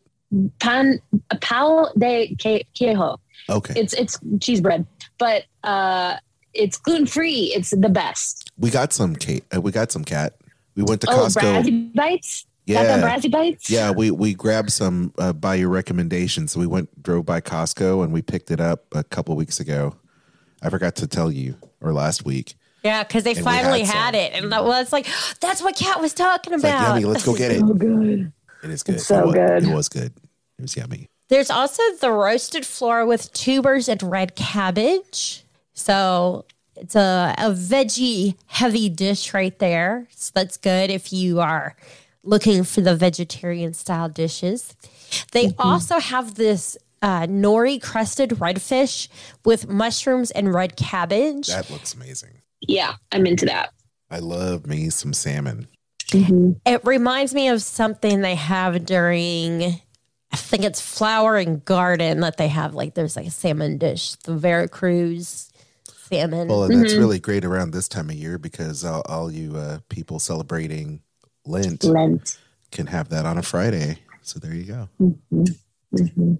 [0.60, 1.00] Pan
[1.40, 3.18] pao de que- quejo.
[3.48, 3.74] Okay.
[3.80, 4.86] It's it's cheese bread,
[5.18, 6.16] but uh,
[6.54, 7.52] it's gluten free.
[7.54, 8.50] It's the best.
[8.58, 9.44] we got some Kate.
[9.54, 10.34] Uh, we got some cat.
[10.76, 11.40] We went to Oh, Costco.
[11.62, 12.46] Brazi bites.
[12.66, 12.96] Yeah.
[12.96, 13.68] the Brazi bites.
[13.70, 16.48] Yeah, we we grabbed some uh, by your recommendation.
[16.48, 19.94] So we went drove by Costco and we picked it up a couple weeks ago.
[20.62, 22.54] I forgot to tell you or last week.
[22.84, 24.32] Yeah, because they And finally had had, it.
[24.34, 25.06] And that was like,
[25.40, 26.88] that's what Kat was talking It's like about.
[26.96, 27.04] yummy.
[27.06, 27.62] Let's go get it.
[27.62, 28.30] Oh, good.
[28.62, 29.00] It is good.
[29.00, 29.62] so it was, good.
[29.64, 30.12] It was good.
[30.58, 31.08] It was yummy.
[31.30, 35.44] There's also the roasted flour with tubers and red cabbage.
[35.72, 36.44] So
[36.76, 40.06] it's a, a veggie heavy dish right there.
[40.14, 41.76] So that's good if you are
[42.22, 44.76] looking for the vegetarian style dishes.
[45.32, 49.08] They also have this uh, nori crusted redfish
[49.44, 51.46] with mushrooms and red cabbage.
[51.48, 52.30] That looks amazing.
[52.68, 53.70] Yeah, I'm into that.
[54.10, 55.68] I love me some salmon.
[56.12, 59.80] It reminds me of something they have during,
[60.32, 62.74] I think it's Flower and Garden that they have.
[62.74, 65.50] Like there's like a salmon dish, the Veracruz
[65.88, 66.48] salmon.
[66.48, 69.78] Well, and that's really great around this time of year because all, all you uh,
[69.88, 71.00] people celebrating
[71.46, 72.38] Lent Lent.
[72.70, 73.98] can have that on a Friday.
[74.22, 74.88] So there you go.
[74.98, 76.34] hmm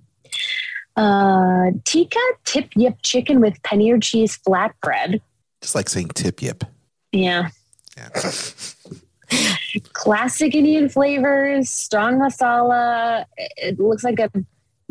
[0.97, 5.21] Uh, tikka tip yip chicken with paneer cheese flatbread.
[5.65, 6.63] Just like saying tip yip.
[7.11, 7.49] Yeah.
[7.97, 8.11] Yeah.
[9.95, 13.25] Classic Indian flavors, strong masala.
[13.57, 14.31] It looks like a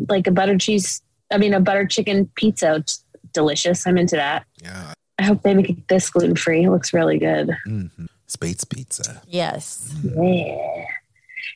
[0.08, 1.00] like a butter cheese.
[1.30, 2.74] I mean, a butter chicken pizza.
[2.74, 3.86] It's delicious.
[3.86, 4.46] I'm into that.
[4.60, 4.94] Yeah.
[5.20, 6.64] I hope they make this gluten free.
[6.64, 7.56] It looks really good.
[7.66, 7.86] hmm
[8.26, 9.22] Spates pizza.
[9.28, 9.94] yes.
[10.02, 10.86] Yeah.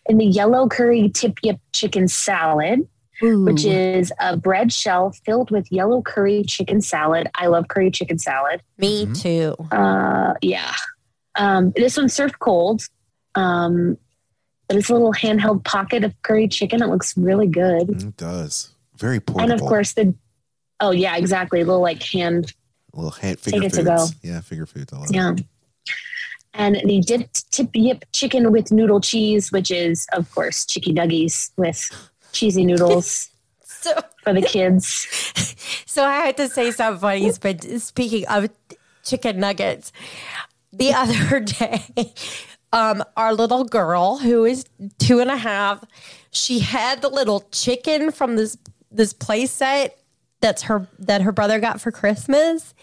[0.08, 2.86] And the yellow curry tip yip chicken salad,
[3.22, 7.28] which is a bread shell filled with yellow curry chicken salad.
[7.34, 8.62] I love curry chicken salad.
[8.78, 9.20] me Mhm.
[9.22, 9.56] too.
[9.76, 10.72] Uh, yeah.
[11.36, 12.82] Um, this one's served cold.
[13.34, 13.96] Um,
[14.68, 16.82] but it's a little handheld pocket of curry chicken.
[16.82, 17.90] It looks really good.
[18.02, 18.70] It does.
[18.98, 19.42] Very portable.
[19.42, 20.14] And of course, the
[20.80, 21.60] oh yeah, exactly.
[21.60, 22.52] A little like hand,
[22.92, 23.76] little hand figure it foods.
[23.78, 24.06] to go.
[24.22, 24.92] Yeah, figure foods.
[24.92, 25.32] I love yeah.
[25.32, 25.44] it.
[26.54, 31.50] And the dipped tip yip chicken with noodle cheese, which is of course chicky nuggies
[31.56, 31.88] with
[32.38, 33.30] cheesy noodles
[33.64, 33.92] So,
[34.24, 35.06] for the kids.
[35.86, 37.30] so I had to say something funny.
[37.40, 38.48] But speaking of
[39.04, 39.92] chicken nuggets,
[40.72, 42.12] the other day,
[42.72, 44.64] um, our little girl who is
[44.98, 45.84] two and a half,
[46.32, 48.56] she had the little chicken from this
[48.90, 49.98] this play set
[50.40, 52.74] that's her that her brother got for Christmas.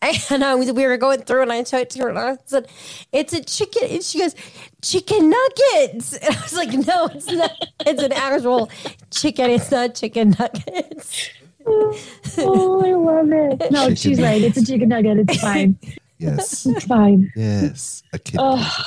[0.30, 2.36] And I was, we were going through, and I showed it to her, and I
[2.46, 2.68] said,
[3.12, 4.34] "It's a chicken." And she goes,
[4.82, 7.50] "Chicken nuggets." And I was like, "No, it's not.
[7.86, 8.70] It's an actual
[9.10, 9.50] chicken.
[9.50, 11.30] It's not chicken nuggets."
[12.38, 13.70] oh, I love it.
[13.70, 14.40] No, Chicken she's right.
[14.40, 15.18] It's a chicken nugget.
[15.18, 15.76] It's fine.
[16.18, 16.64] Yes.
[16.66, 17.30] It's fine.
[17.36, 18.02] yes.
[18.12, 18.36] A kid.
[18.40, 18.84] Oh,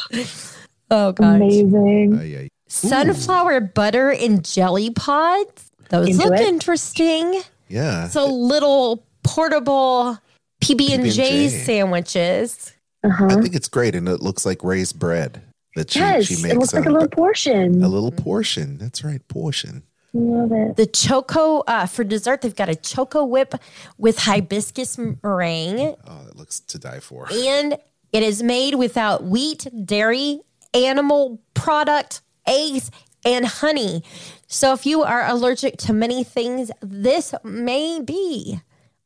[0.89, 1.35] Oh gosh.
[1.35, 2.17] amazing.
[2.19, 2.47] Ay, ay.
[2.67, 5.71] Sunflower butter and jelly pods.
[5.89, 6.47] Those Into look it.
[6.47, 7.41] interesting.
[7.67, 8.07] Yeah.
[8.07, 10.17] So little portable
[10.61, 12.73] PB and J sandwiches.
[13.03, 13.25] Uh-huh.
[13.29, 15.41] I think it's great, and it looks like raised bread
[15.75, 17.83] that she, Yes, she it looks like a on- little portion.
[17.83, 18.77] a little portion.
[18.77, 19.83] That's right, portion.
[20.13, 20.75] Love it.
[20.75, 23.55] The choco uh, for dessert, they've got a choco whip
[23.97, 27.27] with hibiscus meringue, Oh, it looks to die for.
[27.31, 27.77] and
[28.11, 30.41] it is made without wheat, dairy,
[30.73, 32.91] animal product, eggs,
[33.23, 34.03] and honey.
[34.47, 38.59] So if you are allergic to many things, this may be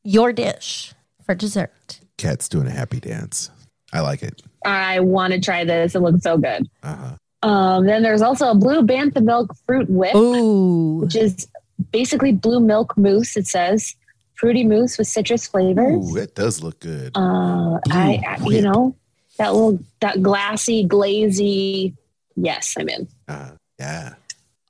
[0.03, 0.94] your dish
[1.25, 1.99] for dessert.
[2.17, 3.49] Cat's doing a happy dance.
[3.93, 4.41] I like it.
[4.65, 5.95] I want to try this.
[5.95, 6.67] It looks so good.
[6.83, 7.47] Uh huh.
[7.47, 11.01] Um, then there's also a blue bantha milk fruit whip, Ooh.
[11.01, 11.47] which is
[11.91, 13.37] basically blue milk mousse.
[13.37, 13.95] It says
[14.33, 16.11] fruity mousse with citrus flavors.
[16.11, 17.11] Ooh, it does look good.
[17.15, 18.95] Uh, I, I, you know,
[19.37, 21.95] that little that glassy, glazy
[22.35, 23.07] Yes, I'm in.
[23.27, 24.15] Uh, yeah.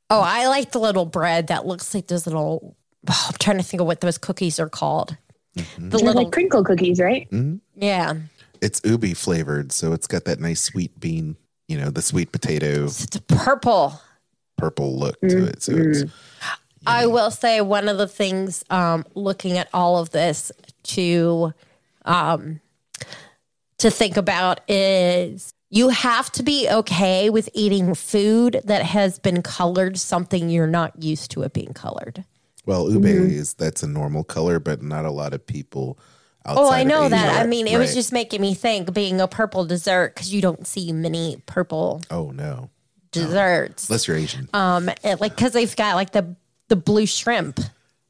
[0.09, 2.75] Oh, I like the little bread that looks like those little.
[3.09, 5.17] Oh, I'm trying to think of what those cookies are called.
[5.55, 7.27] The They're little, like crinkle cookies, right?
[7.75, 8.13] yeah,
[8.61, 11.37] It's ube flavored, so it's got that nice sweet bean,
[11.67, 14.01] you know, the sweet potato it's a purple.
[14.57, 15.63] purple look to it.
[15.63, 16.03] So it's
[16.85, 20.51] I will say one of the things um, looking at all of this
[20.83, 21.53] to
[22.03, 22.59] um,
[23.77, 29.41] to think about is you have to be okay with eating food that has been
[29.41, 32.23] colored something you're not used to it being colored.
[32.65, 35.97] Well, ube is that's a normal color, but not a lot of people
[36.45, 36.61] outside.
[36.61, 37.41] Oh, I know that.
[37.41, 40.65] I mean, it was just making me think being a purple dessert because you don't
[40.67, 42.69] see many purple Oh no,
[43.11, 43.89] desserts.
[43.89, 44.49] unless you're Asian.
[44.53, 46.35] Um, it, like because they've got like the
[46.67, 47.59] the blue shrimp.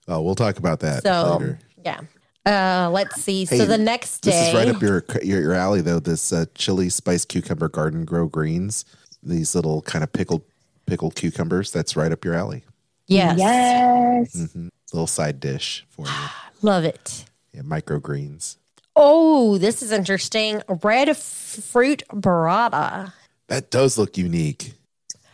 [0.08, 1.60] oh, we'll talk about that So later.
[1.84, 2.02] yeah.
[2.46, 3.44] Uh, let's see.
[3.46, 6.00] Hey, so the next day, This is right up your your, your alley, though.
[6.00, 8.86] This uh, chili spice cucumber garden grow greens.
[9.24, 10.44] These little kind of pickled
[10.86, 11.72] pickled cucumbers.
[11.72, 12.64] That's right up your alley.
[13.08, 14.36] Yes, Yes.
[14.36, 14.68] Mm-hmm.
[14.94, 16.12] Little side dish for you.
[16.62, 17.26] love it.
[17.54, 18.58] Yeah, microgreens.
[18.96, 20.62] Oh, this is interesting.
[20.84, 23.12] Red f- fruit burrata.
[23.48, 24.74] That does look unique.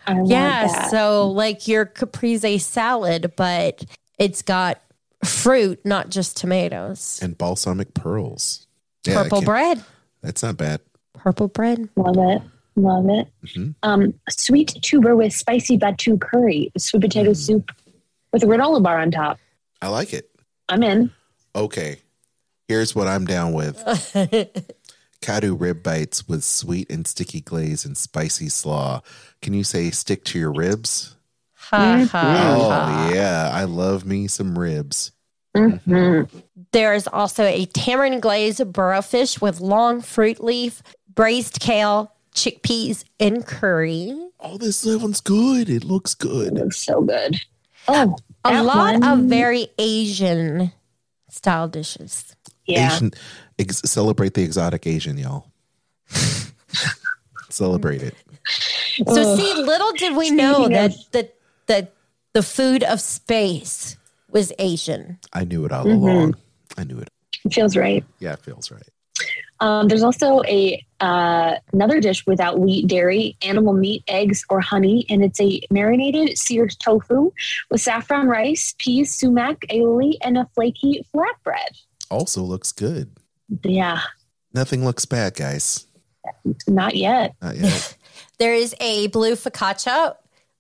[0.08, 0.90] I want Yeah, that.
[0.92, 3.84] so like your caprese salad, but
[4.18, 4.82] it's got
[5.24, 7.20] fruit, not just tomatoes.
[7.22, 8.66] And balsamic pearls.
[9.06, 9.84] Yeah, Purple bread.
[10.22, 10.82] That's not bad.
[11.14, 11.88] Purple bread.
[11.96, 12.42] Love it.
[12.76, 13.28] Love it.
[13.46, 13.76] Mhm.
[13.84, 17.72] Um, sweet tuber with spicy Batuu curry, sweet potato soup
[18.32, 19.40] with a granola bar on top.
[19.82, 20.30] I like it.
[20.70, 21.12] I'm in.
[21.56, 22.00] Okay.
[22.68, 23.76] Here's what I'm down with.
[25.22, 29.02] Kadu rib bites with sweet and sticky glaze and spicy slaw.
[29.42, 31.16] Can you say stick to your ribs?
[31.56, 33.12] Ha, ha, Oh, ha.
[33.14, 33.50] yeah.
[33.54, 35.12] I love me some ribs.
[35.56, 36.22] hmm
[36.72, 40.82] There's also a tamarind glazed burrowfish with long fruit leaf,
[41.14, 44.14] braised kale, chickpeas, and curry.
[44.40, 45.70] Oh, this one's good.
[45.70, 46.54] It looks It good.
[46.54, 47.36] looks so good.
[47.88, 49.04] Oh, A lot one.
[49.04, 50.72] of very Asian
[51.30, 52.36] style dishes.
[52.66, 52.94] yeah.
[52.96, 53.12] Asian,
[53.60, 55.52] ex- celebrate the exotic Asian, y'all.
[57.50, 58.16] celebrate it.
[59.08, 61.30] So see, little did we know Speaking that of- the
[61.68, 61.88] the
[62.34, 63.98] the food of space
[64.30, 65.20] was Asian.
[65.34, 66.04] I knew it all Mm-hmm.
[66.04, 66.36] along.
[66.78, 67.10] I knew it.
[67.44, 68.04] It feels right.
[68.20, 68.88] Yeah, it feels right.
[69.62, 75.06] Um, there's also a uh, another dish without wheat, dairy, animal meat, eggs, or honey,
[75.10, 77.32] and it's a marinated seared tofu
[77.70, 81.80] with saffron rice, peas, sumac, aioli, and a flaky flatbread.
[82.10, 83.12] Also looks good.
[83.64, 84.02] Yeah,
[84.54, 85.86] Nothing looks bad, guys.
[86.68, 87.36] not yet.
[87.42, 87.98] Not yet.
[88.40, 90.16] There is a blue focaccia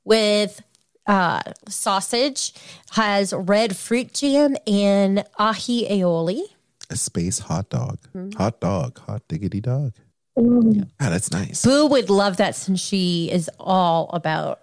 [0.05, 0.61] with
[1.07, 2.53] uh, sausage,
[2.91, 6.43] has red fruit jam and ahi aioli.
[6.91, 7.99] A space hot dog.
[8.15, 8.37] Mm-hmm.
[8.37, 8.99] Hot dog.
[8.99, 9.93] Hot diggity dog.
[10.39, 10.83] Ooh.
[10.99, 11.63] Ah, that's nice.
[11.63, 14.59] Boo would love that since she is all about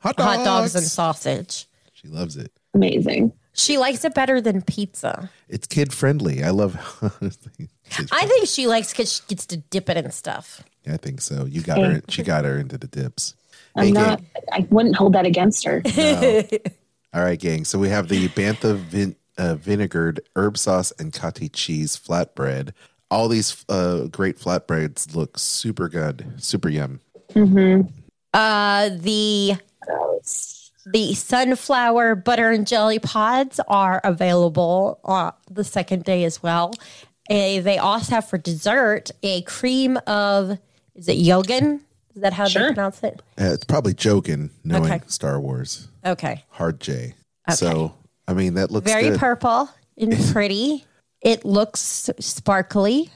[0.00, 1.66] Hot hot dogs and sausage.
[1.92, 2.52] She loves it.
[2.74, 3.32] Amazing.
[3.52, 5.30] She likes it better than pizza.
[5.48, 6.44] It's kid friendly.
[6.44, 6.76] I love.
[8.12, 10.62] I think she likes because she gets to dip it in stuff.
[10.86, 11.46] I think so.
[11.46, 12.00] You got her.
[12.08, 13.34] She got her into the dips.
[13.74, 14.20] I'm Hey, not.
[14.52, 15.82] I wouldn't hold that against her.
[15.96, 16.42] No.
[17.14, 17.64] All right, gang.
[17.64, 22.72] So we have the bantha vin- uh, vinegared herb sauce and kati cheese flatbread.
[23.10, 27.00] All these uh, great flatbreads look super good, super yum.
[28.34, 29.56] Uh, the
[30.86, 36.72] the sunflower butter and jelly pods are available on the second day as well.
[37.28, 40.58] And they also have for dessert a cream of
[40.94, 41.80] is it yogan?
[42.14, 43.20] Is that how they pronounce it?
[43.38, 45.00] Uh, it's probably jogan, knowing Okay.
[45.06, 45.88] Star Wars.
[46.04, 46.44] Okay.
[46.50, 47.14] Hard J.
[47.52, 47.94] So
[48.28, 49.18] I mean, that looks Very good.
[49.20, 50.84] purple and pretty.
[51.22, 53.10] It looks sparkly,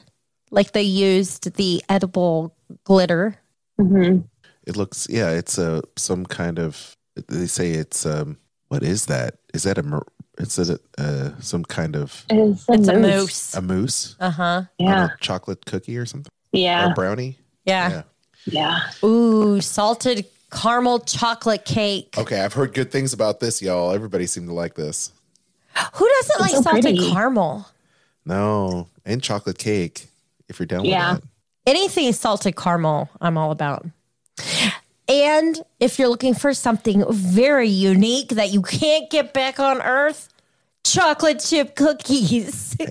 [0.49, 3.37] like they used the edible glitter.
[3.79, 4.19] hmm
[4.65, 6.95] It looks, yeah, it's a some kind of.
[7.27, 8.37] They say it's um.
[8.69, 9.35] What is that?
[9.53, 9.83] Is that a?
[9.83, 10.07] mer-
[10.39, 13.03] Is it a, uh, some kind of It's a It's a moose.
[13.03, 13.53] moose.
[13.55, 14.15] a mousse?
[14.19, 14.61] Uh huh.
[14.79, 15.05] Yeah.
[15.05, 16.31] a chocolate cookie or something?
[16.53, 16.89] Yeah.
[16.89, 17.37] Or brownie?
[17.65, 18.03] Yeah.
[18.45, 18.79] Yeah.
[19.03, 22.15] Ooh, salted caramel chocolate cake.
[22.17, 23.91] Okay, I've heard good things about this, y'all.
[23.91, 25.11] Everybody seemed to like this.
[25.93, 27.11] Who doesn't like so salted pretty.
[27.11, 27.67] caramel?
[28.25, 30.07] No, and chocolate cake.
[30.49, 31.13] If you're down Yeah.
[31.13, 31.27] with that.
[31.65, 33.85] Anything salted caramel, I'm all about.
[35.07, 40.29] And if you're looking for something very unique that you can't get back on Earth,
[40.83, 42.75] chocolate chip cookies.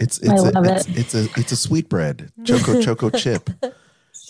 [0.00, 0.98] It's I it's a, love it's, it.
[0.98, 2.32] it's a it's a sweetbread.
[2.44, 3.48] Choco choco chip.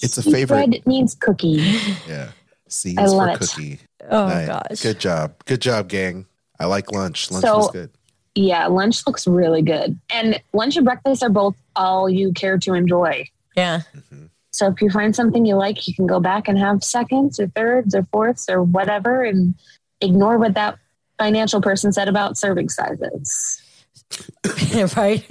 [0.03, 0.69] It's a favorite.
[0.69, 1.79] Bread means cookie.
[2.07, 2.33] Yeah.
[2.69, 3.39] C's I for love it.
[3.41, 3.81] cookie.
[4.11, 4.47] oh Nice.
[4.49, 4.81] gosh.
[4.83, 5.35] Good job.
[5.45, 6.27] Good job, gang.
[6.59, 7.31] I like lunch.
[7.31, 7.91] Lunch So- was good.
[8.37, 9.97] Yeah, lunch looks really good.
[10.11, 13.29] And lunch and breakfast are both all you care to enjoy.
[13.57, 13.83] Yeah.
[13.97, 14.25] Mm-hmm.
[14.53, 17.47] So if you find something you like, you can go back and have seconds or
[17.49, 19.55] thirds or fourths or whatever and
[20.01, 20.79] ignore what that
[21.17, 23.63] financial person said about serving sizes.
[24.97, 25.25] right?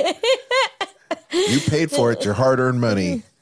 [1.34, 3.24] You paid for it, your hard earned money.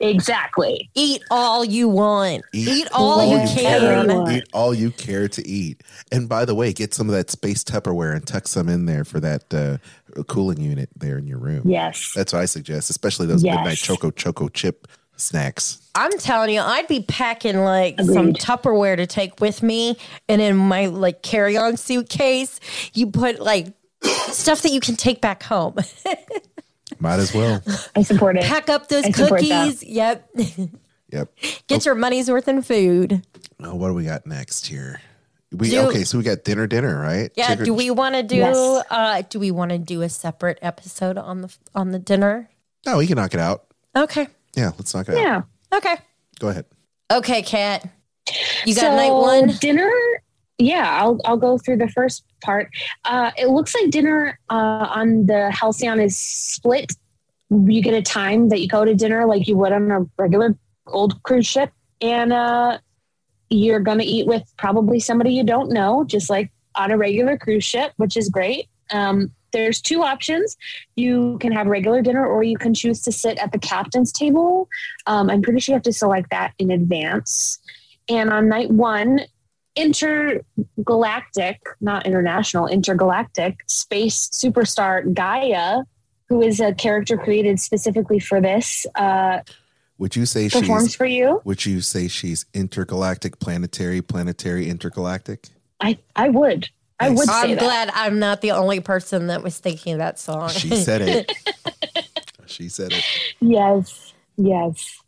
[0.00, 0.88] Exactly.
[0.94, 2.44] Eat all you want.
[2.52, 4.08] Eat, all, all you you can.
[4.08, 4.32] can.
[4.32, 5.82] Eat all you care to eat.
[6.12, 9.04] And by the way, get some of that space Tupperware and tuck some in there
[9.04, 9.78] for that uh,
[10.24, 11.62] cooling unit there in your room.
[11.64, 12.12] Yes.
[12.14, 13.56] That's what I suggest, especially those Yes.
[13.56, 15.78] midnight choco choco chip snacks.
[15.96, 19.96] I'm telling you, I'd be packing like some Tupperware to take with me,
[20.28, 22.60] and in my like carry-on suitcase,
[22.94, 23.66] you put like
[24.30, 25.74] stuff that you can take back home.
[27.00, 27.62] Might as well.
[27.94, 28.44] I support it.
[28.44, 29.82] Pack up those I cookies.
[29.82, 30.30] Yep.
[31.10, 31.34] Yep.
[31.68, 33.24] Get your money's worth in food.
[33.62, 35.00] Oh, what do we got next here?
[35.52, 37.30] We Do- okay, so we got dinner, dinner, right?
[37.34, 37.48] Yeah.
[37.48, 38.36] Chicken- do we want to do?
[38.36, 38.84] Yes.
[38.90, 42.50] Uh, do we want to do a separate episode on the on the dinner?
[42.84, 43.64] No, we can knock it out.
[43.96, 44.26] Okay.
[44.54, 45.20] Yeah, let's knock it out.
[45.20, 45.42] Yeah.
[45.74, 45.96] Okay.
[46.40, 46.66] Go ahead.
[47.10, 47.88] Okay, Kat.
[48.66, 49.48] You got so night one.
[49.60, 49.90] dinner.
[50.58, 52.70] Yeah, I'll I'll go through the first part.
[53.04, 56.92] Uh, it looks like dinner uh, on the Halcyon is split.
[57.50, 60.56] You get a time that you go to dinner like you would on a regular
[60.86, 61.70] old cruise ship,
[62.00, 62.78] and uh,
[63.50, 67.64] you're gonna eat with probably somebody you don't know, just like on a regular cruise
[67.64, 68.68] ship, which is great.
[68.90, 70.56] Um, there's two options.
[70.96, 74.68] You can have regular dinner, or you can choose to sit at the captain's table.
[75.06, 77.58] Um, I'm pretty sure you have to select that in advance.
[78.08, 79.20] And on night one,
[79.78, 85.82] intergalactic, not international, intergalactic space superstar Gaia,
[86.28, 89.40] who is a character created specifically for this, uh,
[89.98, 91.40] Would you say she performs she's for you.
[91.44, 95.48] would you say she's intergalactic, planetary, planetary, intergalactic?
[95.80, 96.68] I, I would.
[97.00, 97.18] I Nice.
[97.18, 97.58] would say I'm that.
[97.60, 100.48] glad I'm not the only person that was thinking that song.
[100.50, 101.32] She said it.
[102.46, 103.04] she said it.
[103.40, 105.00] Yes, yes.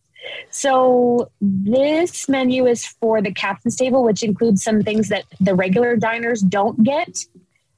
[0.50, 5.96] So this menu is for the captain's table, which includes some things that the regular
[5.96, 7.24] diners don't get.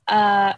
[0.09, 0.55] Uh,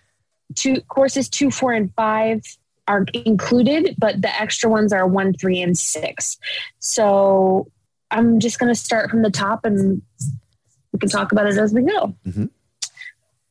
[0.55, 2.43] two courses two, four, and five
[2.87, 6.39] are included, but the extra ones are one, three, and six.
[6.79, 7.71] So
[8.11, 10.03] I'm just going to start from the top, and
[10.93, 12.15] we can talk about it as we go.
[12.27, 12.51] Mhm.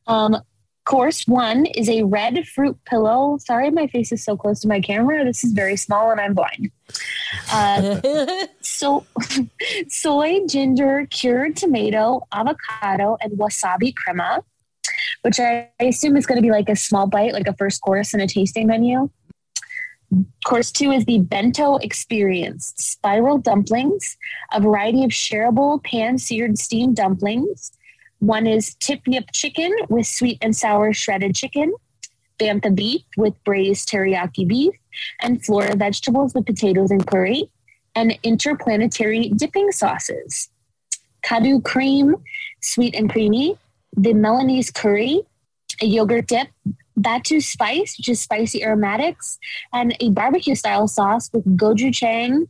[0.06, 0.36] Um,
[0.84, 3.38] course one is a red fruit pillow.
[3.38, 5.24] Sorry, my face is so close to my camera.
[5.24, 6.70] This is very small, and I'm blind.
[7.50, 9.06] Uh, so
[9.88, 14.42] soy, ginger, cured tomato, avocado, and wasabi crema,
[15.22, 18.14] which I, assume is going to be like a small bite, like a first course
[18.14, 19.10] in a tasting menu.
[20.44, 24.16] Course two is the bento experience spiral dumplings,
[24.52, 27.72] a variety of shareable pan seared steamed dumplings.
[28.20, 31.74] One is tip yip chicken with sweet and sour shredded chicken,
[32.38, 34.74] bantha beef with braised teriyaki beef,
[35.20, 37.50] and flora vegetables with potatoes and curry,
[37.94, 40.48] and interplanetary dipping sauces.
[41.22, 42.16] Kadu cream,
[42.60, 43.58] sweet and creamy,
[43.96, 45.22] the Melanese curry,
[45.80, 46.48] a yogurt dip,
[46.98, 49.38] Batuu spice, which is spicy aromatics,
[49.72, 52.46] and a barbecue style sauce with gochujang.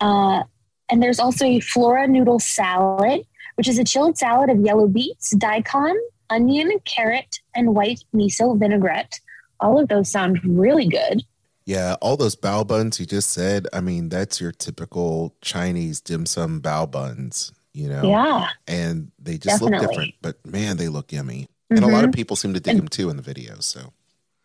[0.00, 0.42] Uh,
[0.90, 3.24] and there's also a flora noodle salad,
[3.60, 5.94] which is a chilled salad of yellow beets, daikon,
[6.30, 9.20] onion, carrot, and white miso vinaigrette.
[9.60, 11.22] All of those sound really good.
[11.66, 13.66] Yeah, all those bao buns you just said.
[13.70, 18.02] I mean, that's your typical Chinese dim sum bao buns, you know?
[18.02, 18.48] Yeah.
[18.66, 21.46] And they just look different, but man, they look yummy.
[21.68, 22.08] And a lot Mhm.
[22.08, 23.64] of people seem to dig them too in the videos.
[23.64, 23.92] So,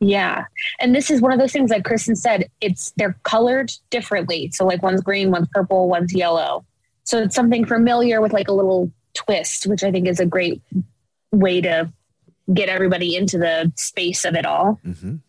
[0.01, 0.43] Yeah.
[0.81, 4.51] And this is one of those things like Kristen said, it's they're colored differently.
[4.51, 6.65] So like one's green, one's purple, one's yellow.
[7.05, 10.61] So it's something familiar with like a little twist, which I think is a great
[11.31, 11.91] way to
[12.53, 14.79] get everybody into the space of it all.
[14.85, 15.21] mhm.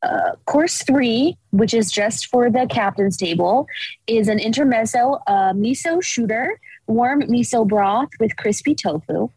[0.00, 3.66] Uh, course three, which is just for the captain's table,
[4.06, 9.28] is an intermezzo uh, miso shooter, warm miso broth with crispy tofu.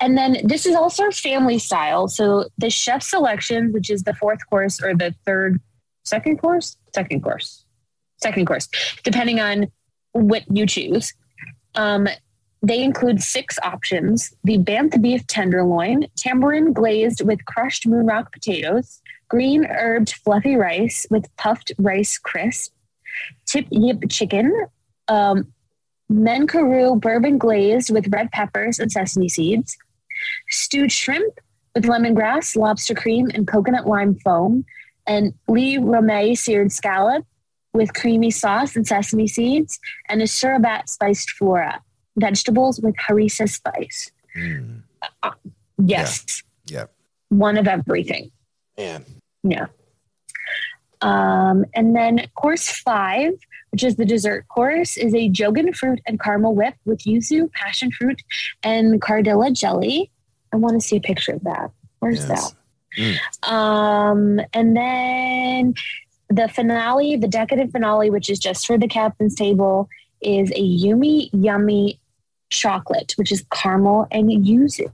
[0.00, 2.08] And then this is also family style.
[2.08, 5.60] So the chef selection, which is the fourth course or the third,
[6.04, 7.64] second course, second course,
[8.18, 8.68] second course,
[9.04, 9.70] depending on
[10.12, 11.14] what you choose.
[11.76, 12.08] Um,
[12.64, 19.00] they include six options: the bantha beef tenderloin, tamarind glazed with crushed moon rock potatoes,
[19.28, 22.72] green herbed fluffy rice with puffed rice crisp,
[23.46, 24.66] tip yip chicken,
[25.08, 25.52] um,
[26.10, 29.76] menkaru bourbon glazed with red peppers and sesame seeds,
[30.48, 31.34] stewed shrimp
[31.74, 34.64] with lemongrass, lobster cream, and coconut lime foam,
[35.06, 37.26] and Lee Romay seared scallop
[37.72, 41.82] with creamy sauce and sesame seeds, and a surabat spiced flora,
[42.16, 44.10] vegetables with harissa spice.
[44.36, 44.82] Mm,
[45.78, 46.86] Yes, yeah.
[47.28, 48.30] one of everything.
[48.78, 49.04] Man.
[49.42, 49.66] Yeah.
[51.02, 53.32] Um, and then course five,
[53.72, 57.90] which is the dessert course, is a jogan fruit and caramel whip with yuzu, passion
[57.90, 58.22] fruit,
[58.62, 60.10] and cardilla jelly.
[60.52, 61.70] I want to see a picture of that.
[61.98, 62.54] Where's Yes.
[63.42, 63.50] that?
[63.52, 65.74] Um, and then
[66.30, 69.88] the finale, the decadent finale, which is just for the captain's table,
[70.22, 71.98] is a yummy, yummy
[72.54, 74.90] chocolate, which is caramel and yuzu.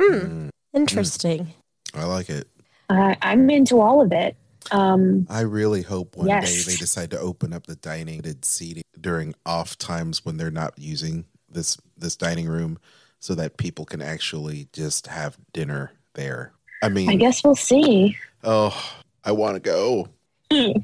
[0.00, 0.14] Hmm.
[0.14, 1.52] Mm, Interesting.
[1.94, 2.48] I like it.
[2.90, 4.36] Uh, I'm into all of it.
[4.70, 6.64] Um, I really hope one Yes.
[6.64, 10.74] day they decide to open up the dining seating during off times when they're not
[10.78, 12.78] using this this dining room,
[13.20, 16.52] so that people can actually just have dinner there.
[16.82, 18.16] I mean, I guess we'll see.
[18.42, 18.74] oh,
[19.22, 20.08] I want to go.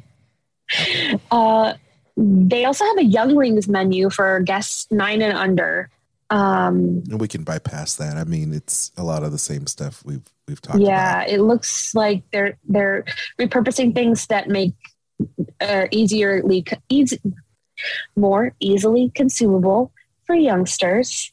[1.32, 1.74] Uh,
[2.16, 5.90] they also have a younglings menu for guests nine and under.
[6.30, 8.16] Um, And we can bypass that.
[8.16, 11.28] I mean, it's a lot of the same stuff we've we've talked yeah, about.
[11.28, 13.04] it looks like they're they're
[13.40, 14.74] repurposing things that make
[15.60, 17.20] uh, easierly easy,
[18.16, 19.92] more easily consumable
[20.24, 21.32] for youngsters.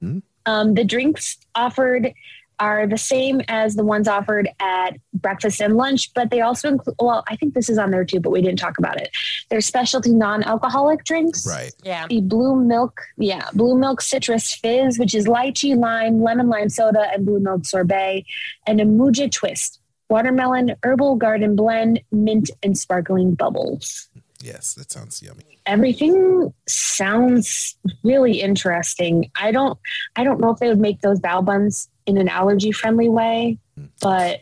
[0.00, 0.18] Hmm.
[0.46, 2.12] Um, the drinks offered
[2.58, 6.96] are the same as the ones offered at breakfast and lunch, but they also include.
[6.98, 9.10] Well, I think this is on there too, but we didn't talk about it.
[9.50, 11.72] They're specialty non-alcoholic drinks Right.
[11.84, 12.06] Yeah.
[12.08, 17.08] the blue milk, yeah, blue milk citrus fizz, which is lychee, lime, lemon lime soda,
[17.12, 18.24] and blue milk sorbet,
[18.66, 24.08] and a muja twist, watermelon, herbal garden blend, mint, and sparkling bubbles.
[24.42, 25.58] Yes, that sounds yummy.
[25.66, 29.30] Everything sounds really interesting.
[29.34, 29.78] I don't,
[30.14, 33.58] I don't know if they would make those bao buns in an allergy friendly way,
[33.76, 33.86] hmm.
[34.00, 34.40] but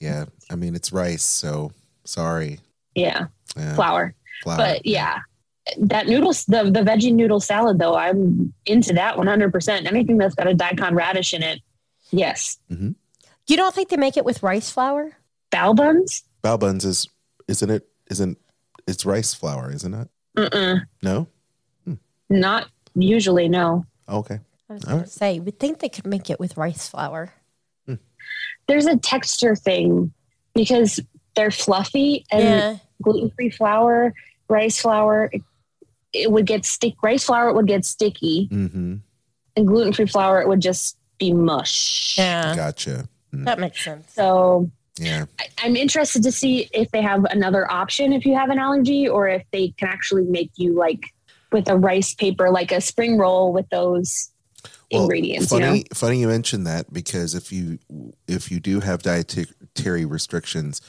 [0.00, 1.72] Yeah, I mean it's rice, so
[2.04, 2.60] sorry.
[2.94, 3.26] yeah,
[3.56, 4.14] Yeah, flour.
[4.42, 4.56] flour.
[4.56, 5.18] But yeah,
[5.78, 9.52] that noodles, the the veggie noodle salad though, I'm into that 100.
[9.52, 11.60] percent Anything that's got a daikon radish in it,
[12.10, 12.58] yes.
[12.70, 12.90] Mm-hmm.
[13.46, 15.12] You don't think they make it with rice flour?
[15.50, 17.08] Bao buns, bao buns is
[17.48, 17.86] isn't it?
[18.10, 18.38] Isn't
[18.86, 19.70] it's rice flour?
[19.72, 20.08] Isn't it?
[20.36, 21.26] Mm-mm, No.
[21.84, 21.94] Hmm.
[22.28, 23.48] not usually.
[23.48, 24.40] No, okay.
[24.68, 25.06] I was going right.
[25.06, 27.32] to say, we'd think they could make it with rice flour.
[28.66, 30.12] there's a texture thing
[30.54, 31.00] because
[31.36, 32.76] they're fluffy and yeah.
[33.02, 34.14] gluten free flour,
[34.48, 35.28] rice flour.
[35.32, 35.42] It,
[36.12, 36.94] it would get stick.
[37.02, 38.96] Rice flour it would get sticky, Mm-hmm.
[39.56, 42.16] and gluten free flour it would just be mush.
[42.16, 42.54] Yeah.
[42.56, 43.08] Gotcha.
[43.32, 44.12] That makes sense.
[44.12, 45.26] So Yeah.
[45.40, 49.08] I- I'm interested to see if they have another option if you have an allergy,
[49.08, 51.12] or if they can actually make you like
[51.52, 54.30] with a rice paper, like a spring roll with those
[54.90, 55.48] ingredients.
[55.50, 57.78] Funny, You know, funny you mentioned that because if you
[58.28, 60.80] if you do have dietary restrictions,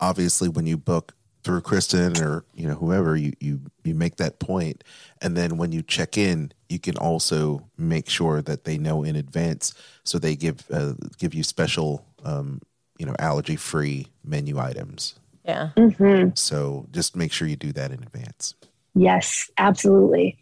[0.00, 4.38] obviously when you book through Kristen or you know whoever you you you make that
[4.38, 4.84] point,
[5.22, 9.16] and then when you check in, you can also make sure that they know in
[9.16, 9.74] advance,
[10.04, 12.60] so they give uh, give you special um,
[12.98, 15.14] you know allergy free menu items.
[15.44, 15.70] Yeah.
[15.76, 18.54] hmm So just make sure you do that in advance.
[18.94, 20.36] yes, absolutely,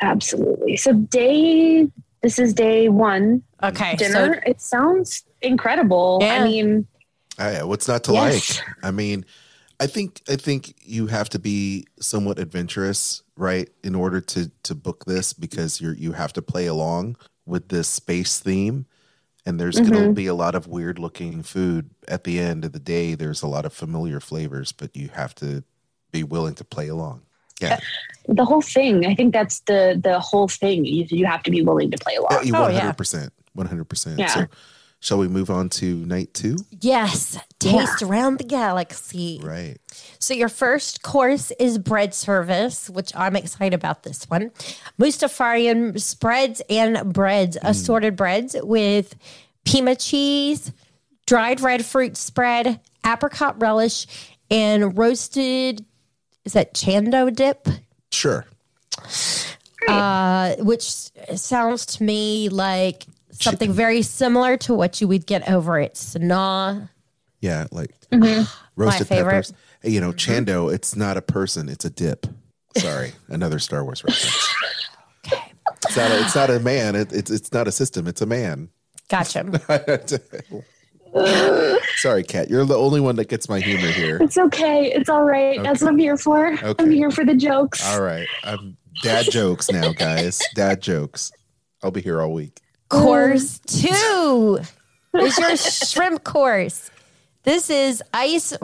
[0.00, 0.76] absolutely.
[0.76, 1.88] So day,
[2.26, 3.94] this is day one Okay.
[3.94, 4.42] dinner.
[4.44, 6.18] it sounds incredible.
[6.20, 6.42] Yeah.
[6.42, 6.86] I mean,
[7.38, 8.58] Oh, yeah, what's not to Yes.
[8.58, 8.66] like?
[8.82, 9.24] I mean,
[9.78, 14.74] I think I think you have to be somewhat adventurous, right, in order to to
[14.74, 18.86] book this because you're you have to play along with this space theme,
[19.44, 20.14] and there's going to mm-hmm.
[20.14, 23.14] be a lot of weird looking food at the end of the day.
[23.14, 25.62] There's a lot of familiar flavors, but you have to
[26.10, 27.25] be willing to play along.
[27.60, 27.80] Yeah,
[28.28, 29.06] the whole thing.
[29.06, 30.84] I think that's the the whole thing.
[30.84, 32.30] You, you have to be willing to play along.
[32.32, 32.80] one Oh, yeah.
[32.80, 34.18] hundred percent, one hundred percent.
[34.18, 34.26] Yeah.
[34.28, 34.46] So,
[35.00, 36.56] shall we move on to night two?
[36.80, 37.38] yes.
[37.58, 39.40] Taste around the galaxy.
[39.42, 39.78] Right.
[40.20, 44.50] So your first course is bread service, which I'm excited about this one.
[45.00, 47.68] Mustafarian spreads and breads, mm.
[47.68, 49.16] assorted breads with
[49.64, 50.72] pima cheese,
[51.26, 54.06] dried red fruit spread, apricot relish,
[54.50, 55.84] and roasted
[56.46, 57.68] is that chando dip?
[58.10, 58.46] Sure.
[59.86, 60.82] Uh, which
[61.36, 66.88] sounds to me like something very similar to what you would get over at Sanaa.
[67.40, 68.44] Yeah, like Mm-hmm.
[68.76, 69.30] roasted My favorite.
[69.32, 69.52] peppers.
[69.82, 72.26] Hey, you know, Chando, it's not a person, it's a dip.
[72.78, 74.54] Sorry, another Star Wars reference.
[75.84, 78.26] It's not a, it's not a man, it, it's it's not a system, it's a
[78.26, 78.70] man.
[79.08, 79.42] Gotcha.
[81.96, 84.18] Sorry, Kat, you're the only one that gets my humor here.
[84.20, 84.92] It's okay.
[84.92, 85.62] It's all right.
[85.62, 86.56] That's what I'm here for.
[86.78, 87.84] I'm here for the jokes.
[87.86, 90.40] All right, I'm dad jokes now, guys.
[90.54, 91.32] Dad jokes.
[91.82, 92.60] I'll be here all week.
[92.88, 94.60] Course two
[95.14, 96.90] is your shrimp course.
[97.44, 98.56] This is ice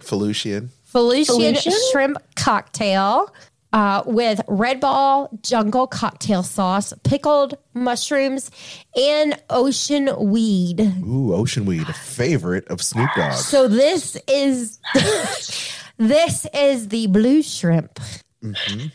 [0.00, 0.70] Felucian.
[0.84, 1.72] Felician Felician?
[1.92, 3.32] shrimp cocktail
[3.72, 8.50] uh, with Red Ball jungle cocktail sauce, pickled mushrooms,
[8.96, 10.80] and ocean weed.
[11.06, 13.34] Ooh, ocean weed, a favorite of Snoop Dogg.
[13.34, 14.78] So this is
[15.98, 18.00] this is the blue shrimp.
[18.42, 18.92] Mhm.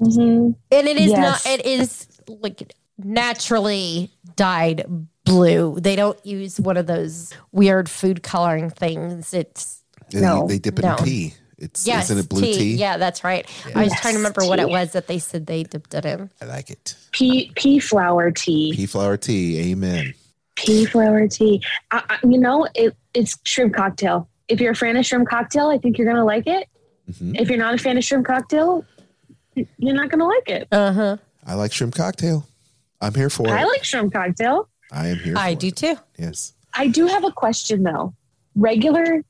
[0.00, 0.54] And
[0.88, 1.18] it is Yes.
[1.18, 4.84] not, it is like naturally dyed
[5.24, 5.78] blue.
[5.80, 9.34] They don't use one of those weird food coloring things.
[9.34, 10.96] It's, They- No, they dip it no.
[10.96, 11.34] in tea.
[11.60, 12.74] It's yes, isn't it blue tea?
[12.74, 13.46] Yeah, that's right.
[13.74, 16.06] I was trying to Yes, remember what it was that they said they dipped it
[16.06, 16.30] in.
[16.40, 16.94] I like it.
[17.12, 18.72] Pea pea flower tea.
[18.74, 19.70] Pea flower tea.
[19.72, 20.14] Amen.
[20.56, 21.62] Pea flower tea.
[21.90, 24.28] I, I, you know, it, it's shrimp cocktail.
[24.48, 26.66] If you're a fan of shrimp cocktail, I think you're gonna like it.
[27.10, 27.38] Mhm.
[27.40, 28.84] If you're not a fan of shrimp cocktail,
[29.54, 30.68] you're not gonna like it.
[30.72, 31.16] Uh huh.
[31.46, 32.46] I like shrimp cocktail.
[33.00, 33.60] I'm here for I it.
[33.60, 34.68] I like shrimp cocktail.
[34.92, 35.34] I am here.
[35.36, 35.76] I for do it.
[35.76, 35.96] too.
[36.18, 36.54] Yes.
[36.74, 38.14] I do have a question though.
[38.54, 39.24] Regular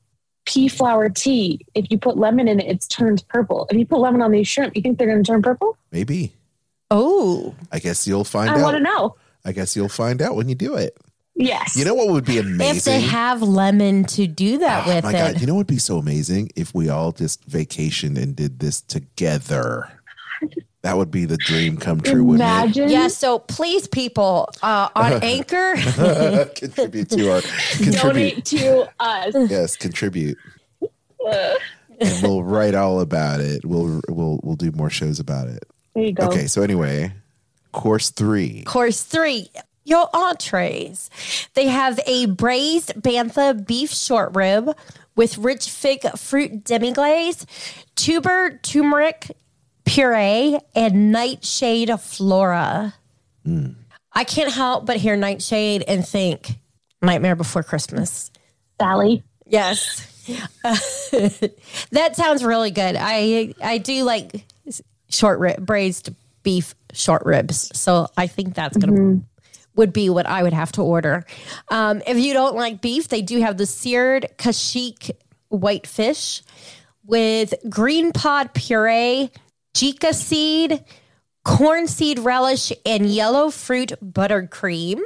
[0.51, 3.67] pea flower tea, if you put lemon in it, it turns purple.
[3.69, 5.77] If you put lemon on these shrimp, you think they're gonna turn purple?
[5.91, 6.33] Maybe.
[6.89, 8.59] Oh, I guess you'll find I out.
[8.59, 9.15] I want to know.
[9.45, 10.97] I guess you'll find out when you do it.
[11.35, 11.77] Yes.
[11.77, 12.75] You know what would be amazing?
[12.77, 15.13] if they have lemon to do that Oh with my it.
[15.13, 15.41] god!
[15.41, 18.81] You know what would be so amazing if we all just vacationed and did this
[18.81, 19.89] together.
[20.83, 22.89] That would be the dream come true, wouldn't Imagine.
[22.89, 25.75] Yeah, so please, people uh, on Anchor,
[26.55, 28.01] contribute to our contribute.
[28.01, 29.35] Donate to us.
[29.49, 30.39] Yes, contribute.
[31.21, 33.63] and we'll write all about it.
[33.63, 35.63] We'll we'll we'll do more shows about it.
[35.93, 36.25] There you go.
[36.27, 37.13] Okay, so anyway,
[37.73, 38.63] course three.
[38.63, 39.49] course three,
[39.83, 41.11] your entrees.
[41.53, 44.75] They have a braised bantha beef short rib
[45.15, 47.45] with rich fig fruit demi-glaze,
[47.95, 49.35] tuber turmeric
[49.85, 52.93] puree, and nightshade flora.
[54.13, 56.51] I can't help but hear nightshade and think
[57.01, 58.31] Nightmare Before Christmas.
[58.79, 59.23] Sally.
[59.47, 60.07] Yes.
[61.91, 62.95] that sounds really good.
[62.97, 64.45] I I do like
[65.09, 66.13] short rib braised
[66.43, 67.71] beef short ribs.
[67.77, 69.25] So I think that's going to
[69.75, 71.25] would be what I would have to order.
[71.69, 75.11] Um, if you don't like beef, they do have the seared Kashyyyk
[75.47, 76.43] white fish
[77.05, 79.31] with green pod puree,
[79.73, 80.83] chica seed,
[81.43, 84.99] corn seed relish, and yellow fruit buttercream.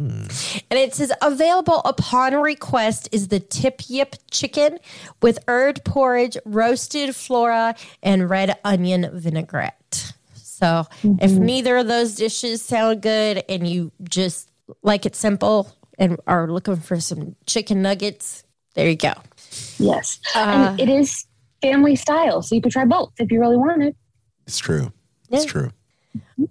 [0.00, 4.78] And it says available upon request is the tip yip chicken
[5.22, 10.12] with herb porridge, roasted flora, and red onion vinaigrette.
[10.34, 14.50] So if neither of those dishes sound good and you just
[14.82, 18.44] like it simple and are looking for some chicken nuggets,
[18.74, 19.14] there you go.
[19.78, 20.20] Yes.
[20.34, 20.38] Uh,
[20.78, 21.26] and it is
[21.60, 23.96] family style, so you could try both if you really want it.
[24.48, 24.92] It's true.
[25.30, 25.50] It's Yeah.
[25.50, 25.70] true.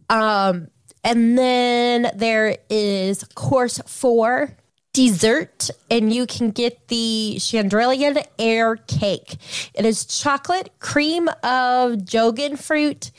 [0.09, 0.67] Um,
[1.03, 4.55] and then there is course four
[4.93, 9.37] dessert, and you can get the Chandrilian air cake.
[9.73, 13.11] It is chocolate, cream of jogan fruit,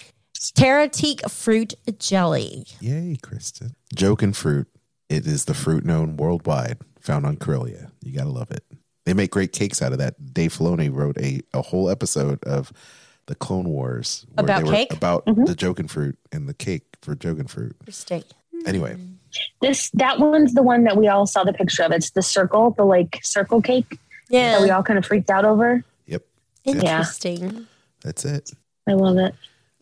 [0.54, 2.64] Taratique fruit jelly.
[2.80, 3.74] Yay, Kristen.
[3.94, 4.68] Jogan fruit.
[5.08, 7.90] It is the fruit known worldwide, found on Corellia.
[8.04, 8.64] You gotta love it.
[9.04, 10.32] They make great cakes out of that.
[10.34, 12.72] Dave Filoni wrote a, a whole episode of
[13.28, 14.92] the Clone Wars where About they were cake?
[14.92, 17.76] about the jogan fruit and the cake for jogan fruit.
[17.80, 18.24] Interesting.
[18.66, 18.96] Anyway,
[19.62, 21.92] This that one's the one that we all saw the picture of.
[21.92, 23.98] It's the circle, the like circle cake
[24.30, 25.84] that we all kind of freaked out over.
[26.06, 26.22] yep,
[26.64, 27.66] Interesting.
[28.02, 28.50] that's it.
[28.88, 29.34] I love it.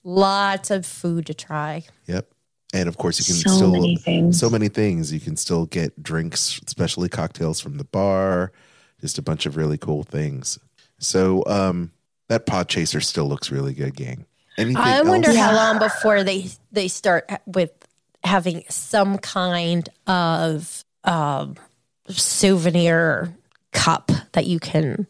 [0.04, 1.84] Lots of food to try.
[2.06, 2.28] Yep.
[2.74, 4.38] And of course, you can So still many things.
[4.38, 5.12] so many things.
[5.12, 8.52] You can still get drinks, especially cocktails from the bar.
[9.00, 10.58] Just a bunch of really cool things.
[10.98, 11.92] So um,
[12.28, 14.24] that pod chaser still looks really good, gang.
[14.58, 15.36] Anything I wonder else?
[15.38, 17.70] how long before they they start with
[18.24, 21.56] having some kind of um,
[22.08, 23.34] souvenir
[23.72, 25.06] cup that you can,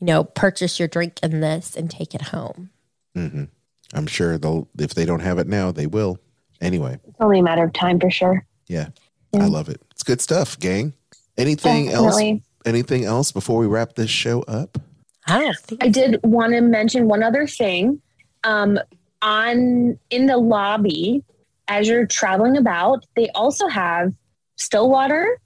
[0.00, 2.70] you know, purchase your drink in this and take it home.
[3.16, 3.48] Mhm.
[3.92, 4.68] I'm sure they'll.
[4.78, 6.18] If they don't have it now, they will.
[6.60, 8.46] Anyway, It's only a matter of time for sure.
[8.68, 8.88] yeah,
[9.34, 9.80] I love it.
[9.90, 10.94] It's good stuff, gang.
[11.36, 12.30] Anything Definitely.
[12.30, 12.40] else?
[12.64, 14.78] Anything else before we wrap this show up?
[15.26, 18.00] I don't think I did want to mention one other thing.
[18.44, 18.78] Um,
[19.22, 21.24] on in the lobby,
[21.68, 24.12] as you're traveling about, they also have
[24.56, 25.40] still water,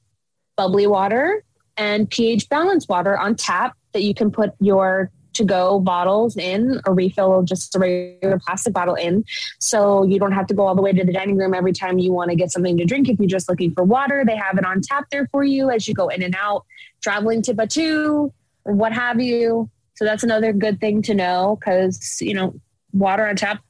[0.57, 1.45] bubbly water,
[1.77, 6.81] and pH balanced water on tap that you can put your to go bottles in
[6.87, 9.25] or refill just a regular plastic bottle in.
[9.61, 11.99] So you don't have to go all the way to the dining room every time
[11.99, 13.09] you want to get something to drink.
[13.09, 15.87] If you're just looking for water, they have it on tap there for you as
[15.87, 16.67] you go in and out,
[17.01, 18.33] traveling to Batuu
[18.65, 19.71] or what have you.
[19.95, 22.55] So that's another good thing to know because, you know,
[22.93, 23.63] water on tap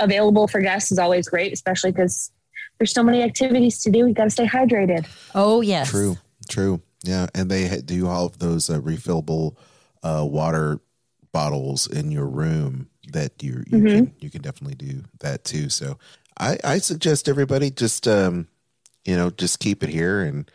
[0.00, 2.30] available for guests is always great, especially because
[2.78, 4.06] there's so many activities to do.
[4.06, 5.06] You got to stay hydrated.
[5.34, 5.90] Oh yes.
[5.90, 6.16] True,
[6.48, 6.80] true.
[7.02, 9.56] Yeah, and they do all of those uh, refillable
[10.02, 10.80] uh, water
[11.32, 15.68] bottles in your room that you you can you can definitely do that too.
[15.68, 15.98] So
[16.38, 18.48] I I suggest everybody just um
[19.04, 20.50] you know just keep it here, and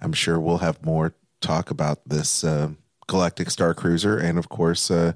[0.00, 2.70] I'm sure we'll have more talk about this uh,
[3.08, 5.14] Galactic Star Cruiser, and of course uh,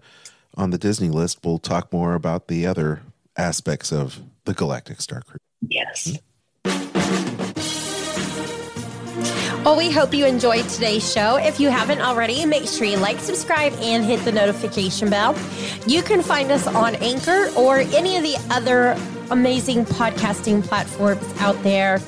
[0.56, 3.02] on the Disney list, we'll talk more about the other
[3.36, 5.38] aspects of the Galactic Star Cruiser.
[5.60, 6.18] Yes.
[9.64, 11.36] Well, we hope you enjoyed today's show.
[11.36, 15.38] If you haven't already, make sure you like, subscribe, and hit the notification bell.
[15.86, 18.98] You can find us on Anchor or any of the other
[19.30, 22.00] amazing podcasting platforms out there.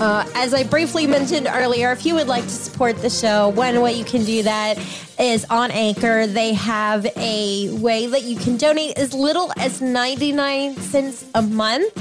[0.00, 3.80] Uh, as I briefly mentioned earlier, if you would like to support the show, one
[3.80, 4.78] way you can do that
[5.18, 6.26] is on Anchor.
[6.26, 11.96] They have a way that you can donate as little as 99 cents a month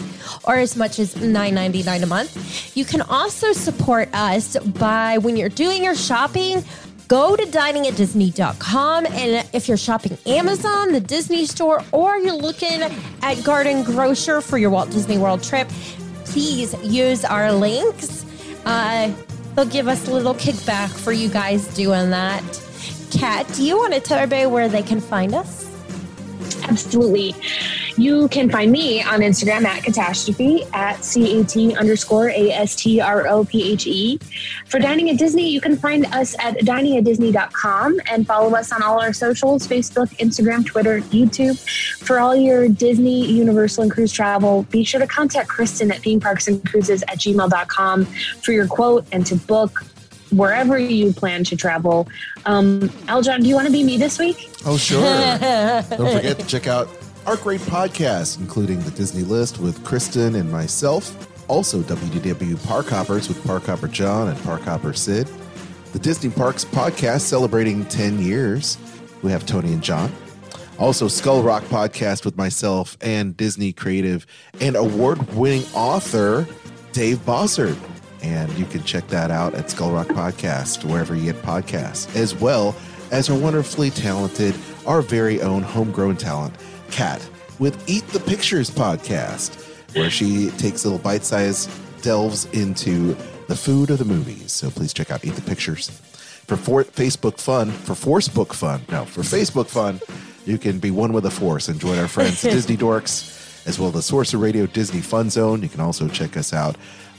[0.45, 2.75] or as much as $9.99 a month.
[2.75, 6.63] You can also support us by when you're doing your shopping,
[7.07, 12.81] go to diningatdisney.com and if you're shopping Amazon, the Disney store, or you're looking
[13.21, 15.69] at Garden Grocer for your Walt Disney World trip,
[16.31, 18.25] please use our links.
[18.65, 19.11] Uh,
[19.55, 22.41] they'll give us a little kickback for you guys doing that.
[23.11, 25.69] Kat, do you want to tell everybody where they can find us?
[26.63, 27.35] Absolutely.
[27.97, 32.75] You can find me on Instagram at catastrophe at C A T underscore A S
[32.75, 34.19] T R O P H E.
[34.67, 38.99] For Dining at Disney, you can find us at diningatdisney.com and follow us on all
[38.99, 41.59] our socials Facebook, Instagram, Twitter, YouTube.
[41.99, 47.03] For all your Disney, Universal, and cruise travel, be sure to contact Kristen at themeparksandcruises
[47.07, 49.83] at gmail.com for your quote and to book
[50.31, 52.07] wherever you plan to travel.
[52.45, 54.49] Um, Aljon, do you want to be me this week?
[54.65, 55.01] Oh, sure.
[55.89, 56.89] Don't forget to check out
[57.25, 61.27] our great podcast, including the Disney List with Kristen and myself.
[61.47, 65.29] Also, WDW Park Hoppers with Park Hopper John and Park Hopper Sid.
[65.93, 68.77] The Disney Parks podcast celebrating 10 years.
[69.21, 70.11] We have Tony and John.
[70.79, 74.25] Also, Skull Rock podcast with myself and Disney creative
[74.59, 76.47] and award winning author
[76.91, 77.77] Dave Bossert.
[78.23, 82.35] And you can check that out at Skull Rock Podcast, wherever you get podcasts, as
[82.35, 82.75] well
[83.11, 84.55] as our wonderfully talented,
[84.85, 86.53] our very own homegrown talent,
[86.91, 87.27] Kat,
[87.59, 89.55] with Eat the Pictures podcast,
[89.95, 91.69] where she takes little bite sized
[92.01, 93.15] delves into
[93.47, 94.51] the food of the movies.
[94.51, 95.89] So please check out Eat the Pictures.
[96.47, 100.01] For for- Facebook fun, for Forcebook fun, no, for Facebook fun,
[100.45, 103.89] you can be one with the Force and join our friends Disney Dorks, as well
[103.89, 105.61] as the Source of Radio Disney Fun Zone.
[105.61, 106.75] You can also check us out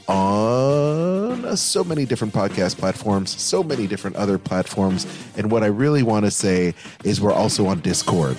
[0.09, 5.07] on so many different podcast platforms, so many different other platforms.
[5.37, 8.37] And what I really want to say is we're also on Discord.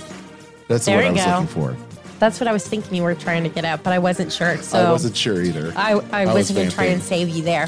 [0.68, 1.32] That's There what I was go.
[1.32, 1.78] looking for.
[2.20, 4.58] That's what I was thinking you were trying to get at, but I wasn't sure.
[4.58, 5.74] So I wasn't sure either.
[5.76, 7.68] I, I, was wasn't going to try and save you there.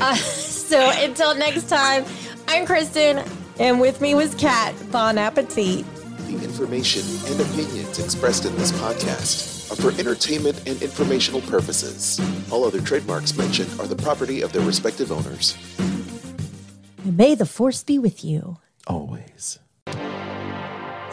[0.00, 2.04] Uh, so until next time,
[2.48, 3.22] I'm Kristen,
[3.58, 4.74] and with me was Kat.
[4.90, 5.84] Bon appetit.
[6.28, 12.18] The information and opinions expressed in this podcast are for entertainment and informational purposes.
[12.50, 15.56] All other trademarks mentioned are the property of their respective owners.
[17.04, 18.56] May the force be with you.
[18.86, 19.58] Always.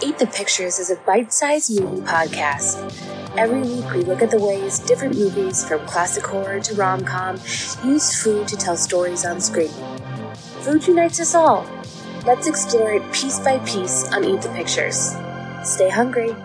[0.04, 2.78] Eat the Pictures is a bite sized movie podcast.
[3.38, 7.36] Every week, we look at the ways different movies, from classic horror to rom com,
[7.84, 9.70] use food to tell stories on screen.
[10.62, 11.68] Food unites us all.
[12.26, 15.16] Let's explore it piece by piece on Eat the Pictures.
[15.64, 16.36] Stay hungry.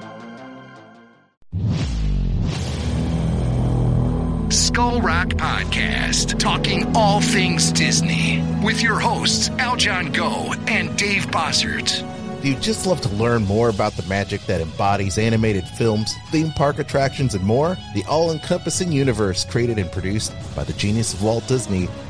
[4.50, 12.15] Skull Rock Podcast, talking all things Disney, with your hosts Aljon Go and Dave Bossert.
[12.46, 16.52] Do you just love to learn more about the magic that embodies animated films, theme
[16.52, 17.76] park attractions, and more?
[17.92, 21.88] The all encompassing universe created and produced by the genius of Walt Disney